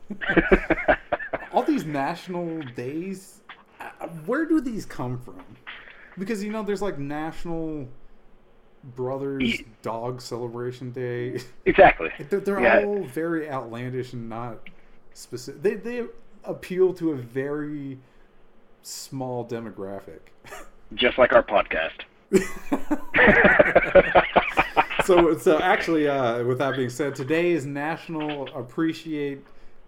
all 1.51 1.63
these 1.63 1.85
national 1.85 2.61
days 2.75 3.41
uh, 3.79 4.07
where 4.25 4.45
do 4.45 4.59
these 4.59 4.85
come 4.85 5.19
from 5.19 5.43
because 6.17 6.43
you 6.43 6.51
know 6.51 6.63
there's 6.63 6.81
like 6.81 6.97
national 6.97 7.87
brothers 8.83 9.61
dog 9.81 10.21
celebration 10.21 10.91
day 10.91 11.39
exactly. 11.65 12.09
they're, 12.29 12.39
they're 12.39 12.61
Yeah. 12.61 12.83
all 12.85 13.03
very 13.03 13.49
outlandish 13.49 14.13
and 14.13 14.29
not 14.29 14.59
specific 15.13 15.61
they, 15.61 15.75
they 15.75 16.05
appeal 16.45 16.93
to 16.93 17.11
a 17.11 17.15
very 17.15 17.99
small 18.81 19.45
demographic 19.45 20.19
Just 20.95 21.17
like 21.17 21.33
our 21.33 21.43
podcast. 21.43 21.91
so 25.05 25.37
so 25.37 25.59
actually 25.59 26.07
uh, 26.07 26.43
with 26.43 26.57
that 26.59 26.75
being 26.75 26.89
said 26.89 27.15
today 27.15 27.51
is 27.51 27.65
national 27.65 28.53
appreciate 28.55 29.43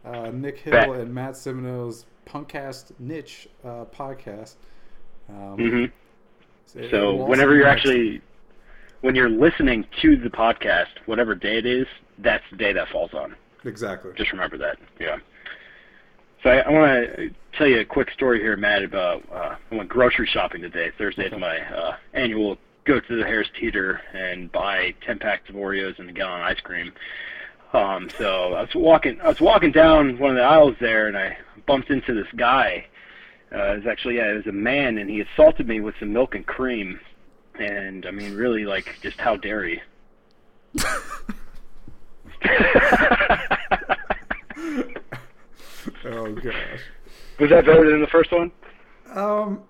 uh, 0.06 0.32
nick 0.34 0.60
hill 0.60 0.94
and 0.94 1.14
matt 1.14 1.38
Semino's 1.38 2.06
punkcast 2.28 2.92
niche 3.00 3.48
uh, 3.64 3.86
podcast 3.86 4.56
um, 5.30 5.56
hmm 5.58 5.86
it 6.74 6.90
So 6.90 7.16
whenever 7.16 7.56
you're 7.56 7.68
actually 7.68 8.22
when 9.02 9.16
you're 9.16 9.30
listening 9.30 9.86
to 10.02 10.16
the 10.16 10.30
podcast, 10.30 10.88
whatever 11.06 11.36
day 11.36 11.58
it 11.58 11.66
is, 11.66 11.88
that's 12.20 12.44
the 12.52 12.58
day 12.58 12.74
that 12.74 12.88
falls 12.90 13.14
on. 13.14 13.36
exactly 13.66 14.12
Just 14.16 14.32
remember 14.32 14.58
that. 14.58 14.78
Yeah. 15.00 15.18
So 16.44 16.50
I, 16.50 16.58
I 16.60 16.70
want 16.70 17.16
to 17.16 17.30
tell 17.58 17.68
you 17.68 17.80
a 17.80 17.86
quick 17.86 18.12
story 18.12 18.40
here, 18.40 18.56
Matt, 18.56 18.84
about 18.84 19.24
uh, 19.32 19.56
I 19.72 19.76
went 19.76 19.90
grocery 19.90 20.28
shopping 20.28 20.62
today. 20.62 20.92
Thursday 20.98 21.28
is 21.28 21.40
my 21.40 21.60
uh, 21.60 21.98
annual 22.14 22.58
go 22.84 23.00
to 23.00 23.16
the 23.16 23.24
Harris 23.24 23.50
Teeter 23.60 24.02
and 24.14 24.52
buy 24.52 24.96
ten 25.06 25.20
packs 25.20 25.50
of 25.50 25.56
Oreos 25.56 26.00
and 26.00 26.10
a 26.10 26.14
gallon 26.14 26.42
of 26.42 26.48
ice 26.48 26.60
cream. 26.62 26.92
Um, 27.74 28.10
so 28.18 28.54
I 28.54 28.62
was 28.62 28.76
walking, 28.76 29.22
I 29.22 29.28
was 29.28 29.40
walking 29.40 29.72
down 29.72 30.18
one 30.18 30.32
of 30.32 30.38
the 30.38 30.44
aisles 30.44 30.76
there, 30.82 31.08
and 31.08 31.18
I 31.18 31.38
bumped 31.66 31.90
into 31.90 32.14
this 32.14 32.28
guy. 32.36 32.86
Uh, 33.54 33.74
it 33.74 33.78
was 33.78 33.88
actually, 33.88 34.16
yeah, 34.16 34.32
it 34.32 34.36
was 34.36 34.48
a 34.48 34.52
man, 34.52 34.98
and 34.98 35.10
he 35.10 35.22
assaulted 35.22 35.68
me 35.68 35.80
with 35.80 35.96
some 36.00 36.12
milk 36.12 36.36
and 36.36 36.46
cream. 36.46 37.00
And 37.62 38.06
I 38.06 38.12
mean, 38.12 38.36
really, 38.36 38.66
like, 38.66 38.98
just 39.02 39.20
how 39.20 39.38
dare 39.38 39.64
he? 39.66 39.80
oh 46.06 46.32
gosh 46.34 46.82
Was 47.40 47.50
that 47.50 47.66
better 47.66 47.90
than 47.90 48.02
the 48.02 48.08
first 48.08 48.32
one? 48.32 48.52
um 49.14 49.64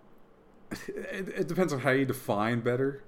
it, 0.88 1.28
it 1.30 1.48
depends 1.48 1.74
on 1.74 1.80
how 1.80 1.90
you 1.92 2.06
define 2.06 2.62
better 2.62 3.04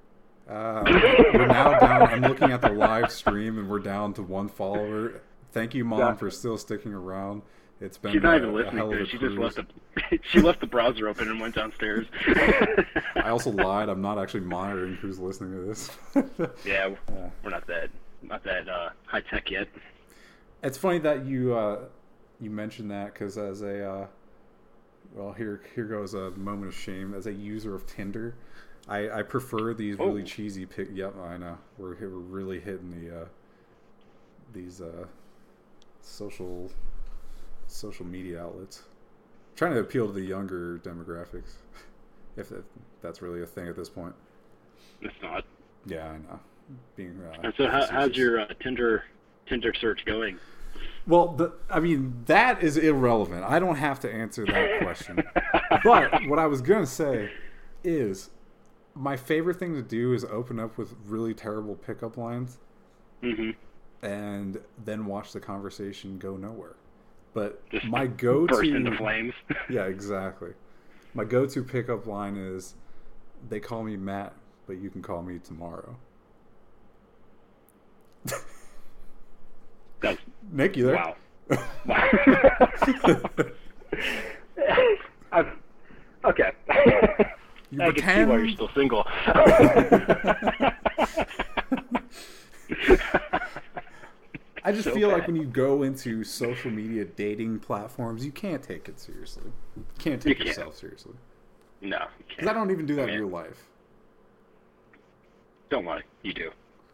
uh, 0.49 0.83
we're 1.33 1.47
now 1.47 1.77
down 1.79 2.01
i'm 2.03 2.21
looking 2.21 2.51
at 2.51 2.61
the 2.61 2.69
live 2.71 3.11
stream 3.11 3.57
and 3.57 3.69
we're 3.69 3.79
down 3.79 4.13
to 4.13 4.21
one 4.21 4.49
follower 4.49 5.21
thank 5.51 5.73
you 5.73 5.85
mom 5.85 5.99
Yeah. 5.99 6.13
for 6.15 6.29
still 6.31 6.57
sticking 6.57 6.93
around 6.93 7.41
it's 7.83 7.97
been 7.97 8.13
She's 8.13 8.21
not 8.23 8.33
a- 8.35 8.37
even 8.37 8.53
listening 8.53 8.89
to 8.89 8.97
a 8.97 9.01
it. 9.01 9.07
She 9.09 9.17
just 9.17 9.35
left 9.37 9.55
the 9.57 10.19
she 10.31 10.39
left 10.41 10.59
the 10.61 10.67
browser 10.67 11.07
open 11.07 11.27
and 11.29 11.39
went 11.39 11.55
downstairs. 11.55 12.07
I 13.15 13.29
also 13.29 13.51
lied. 13.67 13.89
I'm 13.89 14.01
not 14.01 14.17
actually 14.17 14.41
monitoring 14.41 14.95
who's 14.95 15.19
listening 15.19 15.51
to 15.53 15.65
this. 15.67 15.89
yeah, 16.65 16.89
Yeah. 17.09 17.29
we're 17.43 17.49
not 17.51 17.67
that 17.67 17.89
not 18.21 18.43
that 18.43 18.67
uh, 18.69 18.89
high 19.05 19.21
tech 19.21 19.51
yet. 19.51 19.67
It's 20.63 20.77
funny 20.77 20.99
that 20.99 21.25
you 21.25 21.53
uh, 21.55 21.79
you 22.39 22.49
mentioned 22.49 22.89
that 22.91 23.13
because 23.13 23.37
as 23.37 23.61
a 23.61 23.85
uh, 23.89 24.07
well, 25.13 25.33
here 25.33 25.61
here 25.75 25.85
goes 25.85 26.13
a 26.13 26.31
moment 26.31 26.67
of 26.69 26.75
shame. 26.75 27.13
As 27.13 27.27
a 27.27 27.33
user 27.33 27.75
of 27.75 27.85
Tinder, 27.85 28.35
I, 28.87 29.09
I 29.09 29.21
prefer 29.23 29.73
these 29.73 29.99
really 29.99 30.21
Oh. 30.21 30.25
cheesy 30.25 30.65
pic. 30.65 30.87
Yep, 30.93 31.15
I 31.21 31.37
know 31.37 31.57
we're 31.77 31.95
we're 31.99 32.07
really 32.07 32.59
hitting 32.61 32.91
the 33.09 33.21
uh, 33.21 33.25
these 34.53 34.79
uh, 34.81 35.05
social 36.01 36.71
social 37.67 38.05
media 38.05 38.41
outlets, 38.41 38.83
trying 39.55 39.73
to 39.73 39.79
appeal 39.79 40.07
to 40.07 40.13
the 40.13 40.21
younger 40.21 40.79
demographics. 40.83 41.53
If, 42.35 42.51
if 42.51 42.63
that's 43.03 43.21
really 43.21 43.43
a 43.43 43.45
thing 43.45 43.67
at 43.67 43.75
this 43.75 43.89
point. 43.89 44.15
It's 45.01 45.13
not. 45.21 45.45
Yeah, 45.85 46.07
I 46.07 46.17
know. 46.17 46.39
Being 46.95 47.21
uh, 47.21 47.41
And 47.43 47.53
so, 47.55 47.67
how, 47.67 47.85
how's 47.91 48.17
your 48.17 48.39
uh, 48.39 48.47
Tinder 48.59 49.03
Tinder 49.45 49.71
search 49.79 50.03
going? 50.03 50.39
Well, 51.05 51.27
the, 51.27 51.53
I 51.69 51.79
mean, 51.79 52.23
that 52.25 52.63
is 52.63 52.75
irrelevant. 52.75 53.43
I 53.43 53.59
don't 53.59 53.75
have 53.75 53.99
to 53.99 54.11
answer 54.11 54.47
that 54.47 54.79
question. 54.81 55.23
but 55.83 56.27
what 56.27 56.39
I 56.39 56.47
was 56.47 56.61
going 56.63 56.83
to 56.83 56.89
say 56.89 57.29
is 57.83 58.31
my 58.95 59.15
favorite 59.15 59.59
thing 59.59 59.75
to 59.75 59.83
do 59.83 60.13
is 60.13 60.25
open 60.25 60.59
up 60.59 60.75
with 60.75 60.95
really 61.05 61.35
terrible 61.35 61.75
pickup 61.75 62.17
lines 62.17 62.57
hmm 63.21 63.51
and 64.01 64.59
then 64.83 65.05
watch 65.05 65.31
the 65.31 65.39
conversation 65.39 66.17
go 66.17 66.35
nowhere. 66.35 66.75
But 67.33 67.67
Just 67.71 67.85
my 67.85 68.05
go 68.07 68.45
Burst 68.45 68.61
to 68.69 68.75
into 68.75 68.95
flames. 68.97 69.33
Yeah, 69.69 69.85
exactly. 69.85 70.51
My 71.13 71.23
go 71.23 71.45
to 71.45 71.63
pickup 71.63 72.05
line 72.05 72.35
is 72.37 72.75
they 73.49 73.59
call 73.59 73.83
me 73.83 73.97
Matt, 73.97 74.33
but 74.67 74.77
you 74.77 74.89
can 74.89 75.01
call 75.01 75.21
me 75.21 75.39
tomorrow. 75.39 75.95
That's 80.01 80.19
Nick, 80.51 80.77
you 80.77 80.85
there? 80.87 80.95
wow. 80.95 81.15
Wow. 85.31 85.51
Okay. 86.25 86.51
You 87.71 87.81
I 87.81 87.91
can 87.91 88.03
see 88.03 88.25
why 88.25 88.37
you're 88.37 88.49
still 88.51 88.69
single. 88.75 89.03
I 94.63 94.71
just 94.71 94.85
So 94.85 94.93
feel 94.93 95.09
like 95.09 95.27
when 95.27 95.35
you 95.35 95.45
go 95.45 95.83
into 95.83 96.23
social 96.23 96.71
media 96.71 97.05
dating 97.05 97.59
platforms, 97.59 98.25
you 98.25 98.31
can't 98.31 98.63
take 98.63 98.87
it 98.87 98.99
seriously. 98.99 99.51
You 99.75 99.85
can't 99.99 100.21
take 100.21 100.39
You 100.39 100.45
can't. 100.45 100.47
yourself 100.47 100.77
seriously. 100.77 101.13
no, 101.81 102.07
Because. 102.17 102.47
I 102.47 102.53
don't 102.53 102.71
even 102.71 102.85
do 102.85 102.95
that 102.95 103.09
in 103.09 103.19
real 103.19 103.27
life. 103.29 103.67
Don't 105.69 105.85
lie. 105.85 106.01
You 106.21 106.33
do. 106.33 106.51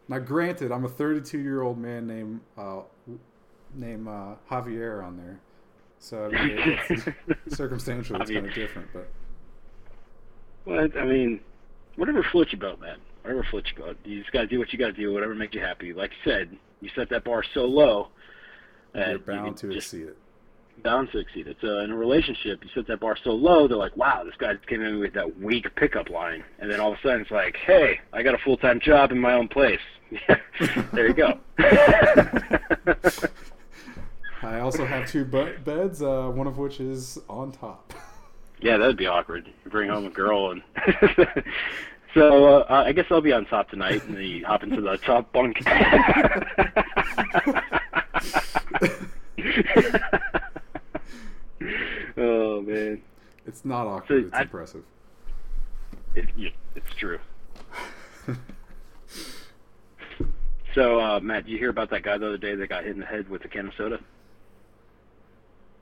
Now, 0.08 0.18
granted, 0.18 0.72
I'm 0.72 0.84
a 0.84 0.88
32 0.88 1.38
year 1.38 1.62
old 1.62 1.78
man 1.78 2.06
named 2.06 2.40
uh, 2.58 2.80
named 3.74 4.08
uh, 4.08 4.34
Javier 4.50 5.04
on 5.04 5.16
there, 5.16 5.38
so 6.00 6.24
I 6.34 6.46
mean, 6.46 6.78
it's 6.88 7.06
circumstantial. 7.56 8.20
It's 8.20 8.30
kind 8.30 8.46
of 8.46 8.54
different, 8.54 8.88
but 8.92 9.08
Well, 10.64 10.88
I 10.98 11.04
mean, 11.04 11.40
whatever 11.96 12.24
floats 12.32 12.52
your 12.52 12.60
boat, 12.60 12.80
man. 12.80 12.98
Whatever 13.22 13.44
floats 13.50 13.70
your 13.76 13.86
boat. 13.86 13.98
You 14.04 14.20
just 14.20 14.32
gotta 14.32 14.48
do 14.48 14.58
what 14.58 14.72
you 14.72 14.78
gotta 14.78 14.92
do. 14.92 15.12
Whatever 15.12 15.34
makes 15.34 15.54
you 15.54 15.60
happy. 15.60 15.92
Like 15.92 16.10
I 16.10 16.24
said, 16.28 16.56
you 16.80 16.88
set 16.94 17.08
that 17.10 17.24
bar 17.24 17.42
so 17.54 17.64
low. 17.64 18.08
you're 18.94 19.12
you 19.12 19.18
bound 19.18 19.56
to 19.58 19.66
can 19.68 19.72
just 19.72 19.92
exceed 19.94 20.08
it. 20.08 20.16
bound 20.82 21.10
to 21.12 21.18
exceed 21.18 21.46
it. 21.46 21.56
So 21.60 21.78
in 21.80 21.90
a 21.90 21.96
relationship, 21.96 22.62
you 22.64 22.70
set 22.74 22.86
that 22.88 23.00
bar 23.00 23.16
so 23.22 23.30
low, 23.32 23.68
they're 23.68 23.76
like, 23.76 23.96
"Wow, 23.96 24.24
this 24.24 24.34
guy 24.38 24.54
came 24.66 24.82
in 24.82 24.98
with 25.00 25.12
that 25.14 25.38
weak 25.40 25.66
pickup 25.76 26.08
line," 26.10 26.42
and 26.58 26.70
then 26.70 26.80
all 26.80 26.92
of 26.92 26.98
a 26.98 27.02
sudden 27.02 27.20
it's 27.22 27.30
like, 27.30 27.56
"Hey, 27.66 28.00
I 28.12 28.22
got 28.22 28.34
a 28.34 28.38
full 28.38 28.56
time 28.56 28.80
job 28.80 29.12
in 29.12 29.18
my 29.18 29.34
own 29.34 29.48
place." 29.48 29.80
there 30.92 31.06
you 31.06 31.14
go. 31.14 31.38
I 34.42 34.60
also 34.60 34.86
have 34.86 35.06
two 35.06 35.24
beds, 35.24 36.02
uh, 36.02 36.28
one 36.28 36.46
of 36.46 36.56
which 36.58 36.80
is 36.80 37.18
on 37.28 37.52
top. 37.52 37.92
yeah, 38.60 38.78
that'd 38.78 38.96
be 38.96 39.06
awkward. 39.06 39.46
You 39.64 39.70
bring 39.70 39.90
home 39.90 40.06
a 40.06 40.10
girl 40.10 40.50
and. 40.52 40.62
So 42.14 42.62
uh, 42.62 42.82
I 42.86 42.92
guess 42.92 43.06
I'll 43.10 43.20
be 43.20 43.32
on 43.32 43.46
top 43.46 43.70
tonight, 43.70 44.02
and 44.04 44.16
then 44.16 44.22
you 44.24 44.44
hop 44.44 44.62
into 44.64 44.80
the 44.80 44.96
top 44.98 45.32
bunk. 45.32 45.58
oh 52.16 52.62
man, 52.62 53.00
It's 53.46 53.64
not 53.64 53.86
awkward. 53.86 54.08
So, 54.08 54.14
It's 54.26 54.34
I- 54.34 54.42
impressive. 54.42 54.84
it, 56.14 56.26
it's 56.74 56.94
true. 56.98 57.18
So 60.74 61.00
uh, 61.00 61.18
Matt, 61.20 61.46
did 61.46 61.52
you 61.52 61.58
hear 61.58 61.70
about 61.70 61.90
that 61.90 62.04
guy 62.04 62.16
the 62.16 62.28
other 62.28 62.38
day 62.38 62.54
that 62.54 62.68
got 62.68 62.84
hit 62.84 62.92
in 62.94 63.00
the 63.00 63.06
head 63.06 63.28
with 63.28 63.44
a 63.44 63.48
can 63.48 63.66
of 63.68 63.74
soda? 63.76 63.98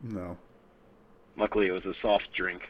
No. 0.03 0.37
Luckily, 1.37 1.67
it 1.67 1.73
was 1.73 1.85
a 1.85 1.93
soft 2.01 2.29
drink. 2.35 2.63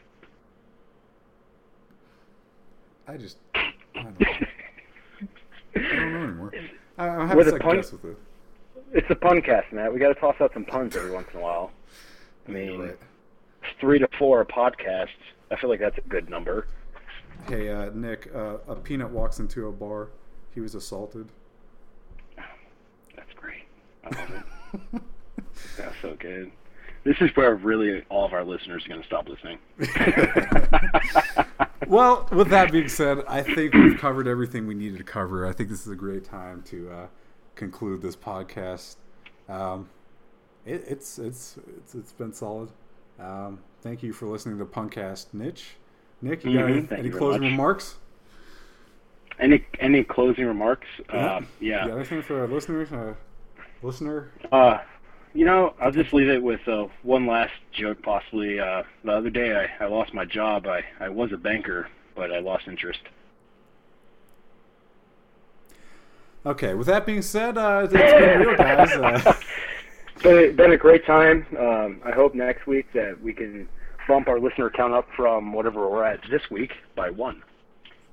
I 3.09 3.17
just. 3.17 3.37
I 3.55 3.71
don't 3.95 4.19
know. 4.19 4.27
I 5.75 5.79
don't 5.79 6.13
know 6.13 6.23
anymore. 6.23 6.51
I, 6.99 7.07
I'm 7.07 7.27
having 7.27 7.43
second 7.45 7.59
pun- 7.61 7.75
guess 7.77 7.91
with 7.91 8.05
it. 8.05 8.17
It's 8.93 9.09
a 9.09 9.15
pun 9.15 9.41
cast, 9.41 9.73
Matt. 9.73 9.91
We 9.91 9.99
got 9.99 10.09
to 10.09 10.15
toss 10.15 10.35
out 10.39 10.53
some 10.53 10.63
puns 10.63 10.95
every 10.95 11.11
once 11.11 11.27
in 11.33 11.39
a 11.39 11.43
while. 11.43 11.71
I 12.47 12.51
mean, 12.51 12.81
right. 12.81 12.97
three 13.79 13.97
to 13.97 14.07
four 14.19 14.45
podcasts. 14.45 15.07
I 15.49 15.55
feel 15.55 15.71
like 15.71 15.79
that's 15.79 15.97
a 15.97 16.01
good 16.01 16.29
number. 16.29 16.67
Hey, 17.47 17.69
uh, 17.69 17.89
Nick, 17.95 18.29
uh, 18.35 18.57
a 18.67 18.75
peanut 18.75 19.09
walks 19.09 19.39
into 19.39 19.67
a 19.67 19.71
bar. 19.71 20.09
He 20.53 20.59
was 20.59 20.75
assaulted. 20.75 21.29
That's 23.15 23.33
great. 23.35 23.63
I 24.03 24.19
love 24.19 24.43
it. 24.93 25.01
That's 25.77 25.95
so 26.01 26.15
good. 26.19 26.51
This 27.03 27.15
is 27.21 27.29
where 27.35 27.55
really 27.55 28.03
all 28.09 28.25
of 28.25 28.33
our 28.33 28.43
listeners 28.43 28.85
are 28.85 28.89
going 28.89 29.01
to 29.01 29.07
stop 29.07 29.27
listening. 29.29 29.57
well, 31.87 32.27
with 32.31 32.49
that 32.49 32.71
being 32.71 32.89
said, 32.89 33.23
I 33.27 33.41
think 33.41 33.73
we've 33.73 33.97
covered 33.97 34.27
everything 34.27 34.67
we 34.67 34.75
needed 34.75 34.97
to 34.97 35.03
cover. 35.03 35.47
I 35.47 35.53
think 35.53 35.69
this 35.69 35.85
is 35.85 35.91
a 35.91 35.95
great 35.95 36.23
time 36.25 36.61
to 36.63 36.91
uh, 36.91 37.07
conclude 37.55 38.01
this 38.01 38.15
podcast. 38.15 38.97
Um, 39.47 39.89
it, 40.65 40.83
it's, 40.87 41.17
it's 41.19 41.57
it's 41.77 41.95
it's 41.95 42.11
been 42.11 42.33
solid. 42.33 42.69
Um, 43.19 43.59
thank 43.81 44.03
you 44.03 44.13
for 44.13 44.27
listening 44.27 44.57
to 44.59 44.65
Punkcast, 44.65 45.27
Niche. 45.33 45.75
Nick, 46.21 46.43
you 46.43 46.53
got 46.53 46.65
Mhm, 46.69 46.91
any, 46.91 46.99
any 46.99 47.07
you 47.09 47.15
closing 47.15 47.41
much. 47.41 47.51
remarks? 47.51 47.95
Any 49.39 49.65
any 49.79 50.03
closing 50.03 50.45
remarks? 50.45 50.87
Uh, 51.09 51.41
You 51.61 51.71
got 51.71 51.87
yeah. 51.87 51.95
anything 51.95 52.21
for 52.21 52.41
our 52.41 52.47
listeners? 52.47 52.91
Uh, 52.91 53.13
listener? 53.81 54.31
Uh, 54.51 54.79
you 55.33 55.45
know, 55.45 55.73
I'll 55.79 55.91
just 55.91 56.13
leave 56.13 56.29
it 56.29 56.41
with 56.41 56.67
uh, 56.67 56.87
one 57.03 57.27
last 57.27 57.53
joke, 57.71 58.01
possibly. 58.01 58.59
Uh, 58.59 58.83
the 59.03 59.11
other 59.11 59.29
day, 59.29 59.55
I, 59.79 59.83
I 59.85 59.87
lost 59.87 60.13
my 60.13 60.25
job. 60.25 60.67
I, 60.67 60.83
I 60.99 61.09
was 61.09 61.31
a 61.31 61.37
banker, 61.37 61.87
but 62.15 62.31
I 62.31 62.39
lost 62.39 62.67
interest. 62.67 62.99
Okay, 66.45 66.73
with 66.73 66.87
that 66.87 67.05
being 67.05 67.21
said, 67.21 67.57
uh, 67.57 67.81
it's 67.83 67.93
been 67.93 68.39
real, 68.39 68.55
guys. 68.55 68.91
Uh, 68.91 69.33
Been, 70.21 70.53
been 70.57 70.73
a 70.73 70.77
great 70.77 71.05
time. 71.05 71.45
Um, 71.57 72.01
I 72.03 72.11
hope 72.11 72.35
next 72.35 72.67
week 72.67 72.91
that 72.91 73.21
we 73.21 73.31
can 73.31 73.69
bump 74.05 74.27
our 74.27 74.37
listener 74.37 74.69
count 74.69 74.93
up 74.93 75.07
from 75.15 75.53
whatever 75.53 75.89
we're 75.89 76.03
at 76.03 76.19
this 76.29 76.41
week 76.51 76.73
by 76.93 77.09
one. 77.09 77.41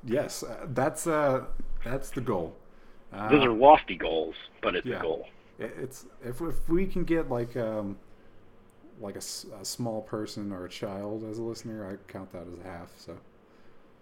yes, 0.04 0.44
uh, 0.44 0.66
that's 0.68 1.08
uh, 1.08 1.46
that's 1.84 2.10
the 2.10 2.20
goal. 2.20 2.54
Uh, 3.12 3.28
Those 3.28 3.44
are 3.44 3.50
lofty 3.50 3.96
goals, 3.96 4.36
but 4.62 4.76
it's 4.76 4.86
yeah. 4.86 5.00
a 5.00 5.02
goal. 5.02 5.26
It- 5.58 5.74
It's 5.78 6.06
if 6.24 6.40
if 6.40 6.68
we 6.68 6.86
can 6.86 7.04
get 7.04 7.30
like 7.30 7.56
um 7.56 7.98
like 9.00 9.16
a, 9.16 9.18
a 9.60 9.64
small 9.64 10.00
person 10.02 10.52
or 10.52 10.64
a 10.64 10.68
child 10.68 11.22
as 11.24 11.38
a 11.38 11.42
listener, 11.42 11.86
I 11.90 11.96
count 12.10 12.32
that 12.32 12.46
as 12.46 12.58
a 12.58 12.62
half. 12.68 12.90
So 12.96 13.16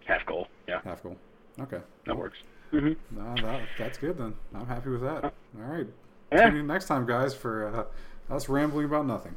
Half 0.05 0.25
goal. 0.25 0.47
Yeah, 0.67 0.81
half 0.83 1.01
goal. 1.03 1.17
Okay, 1.59 1.79
that 2.05 2.15
works. 2.15 2.37
hmm 2.71 2.93
no, 3.11 3.33
that, 3.41 3.61
that's 3.77 3.97
good 3.97 4.17
then. 4.17 4.35
I'm 4.53 4.67
happy 4.67 4.89
with 4.89 5.01
that. 5.01 5.23
All 5.25 5.31
right, 5.57 5.87
Yeah. 6.31 6.49
tune 6.49 6.57
in 6.59 6.67
next 6.67 6.85
time, 6.85 7.05
guys, 7.05 7.33
for 7.33 7.87
uh, 8.29 8.33
us 8.33 8.47
rambling 8.49 8.85
about 8.85 9.05
nothing. 9.07 9.35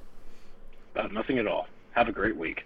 Uh, 0.96 1.07
nothing 1.09 1.38
at 1.38 1.46
all. 1.46 1.66
Have 1.92 2.09
a 2.09 2.12
great 2.12 2.37
week. 2.37 2.64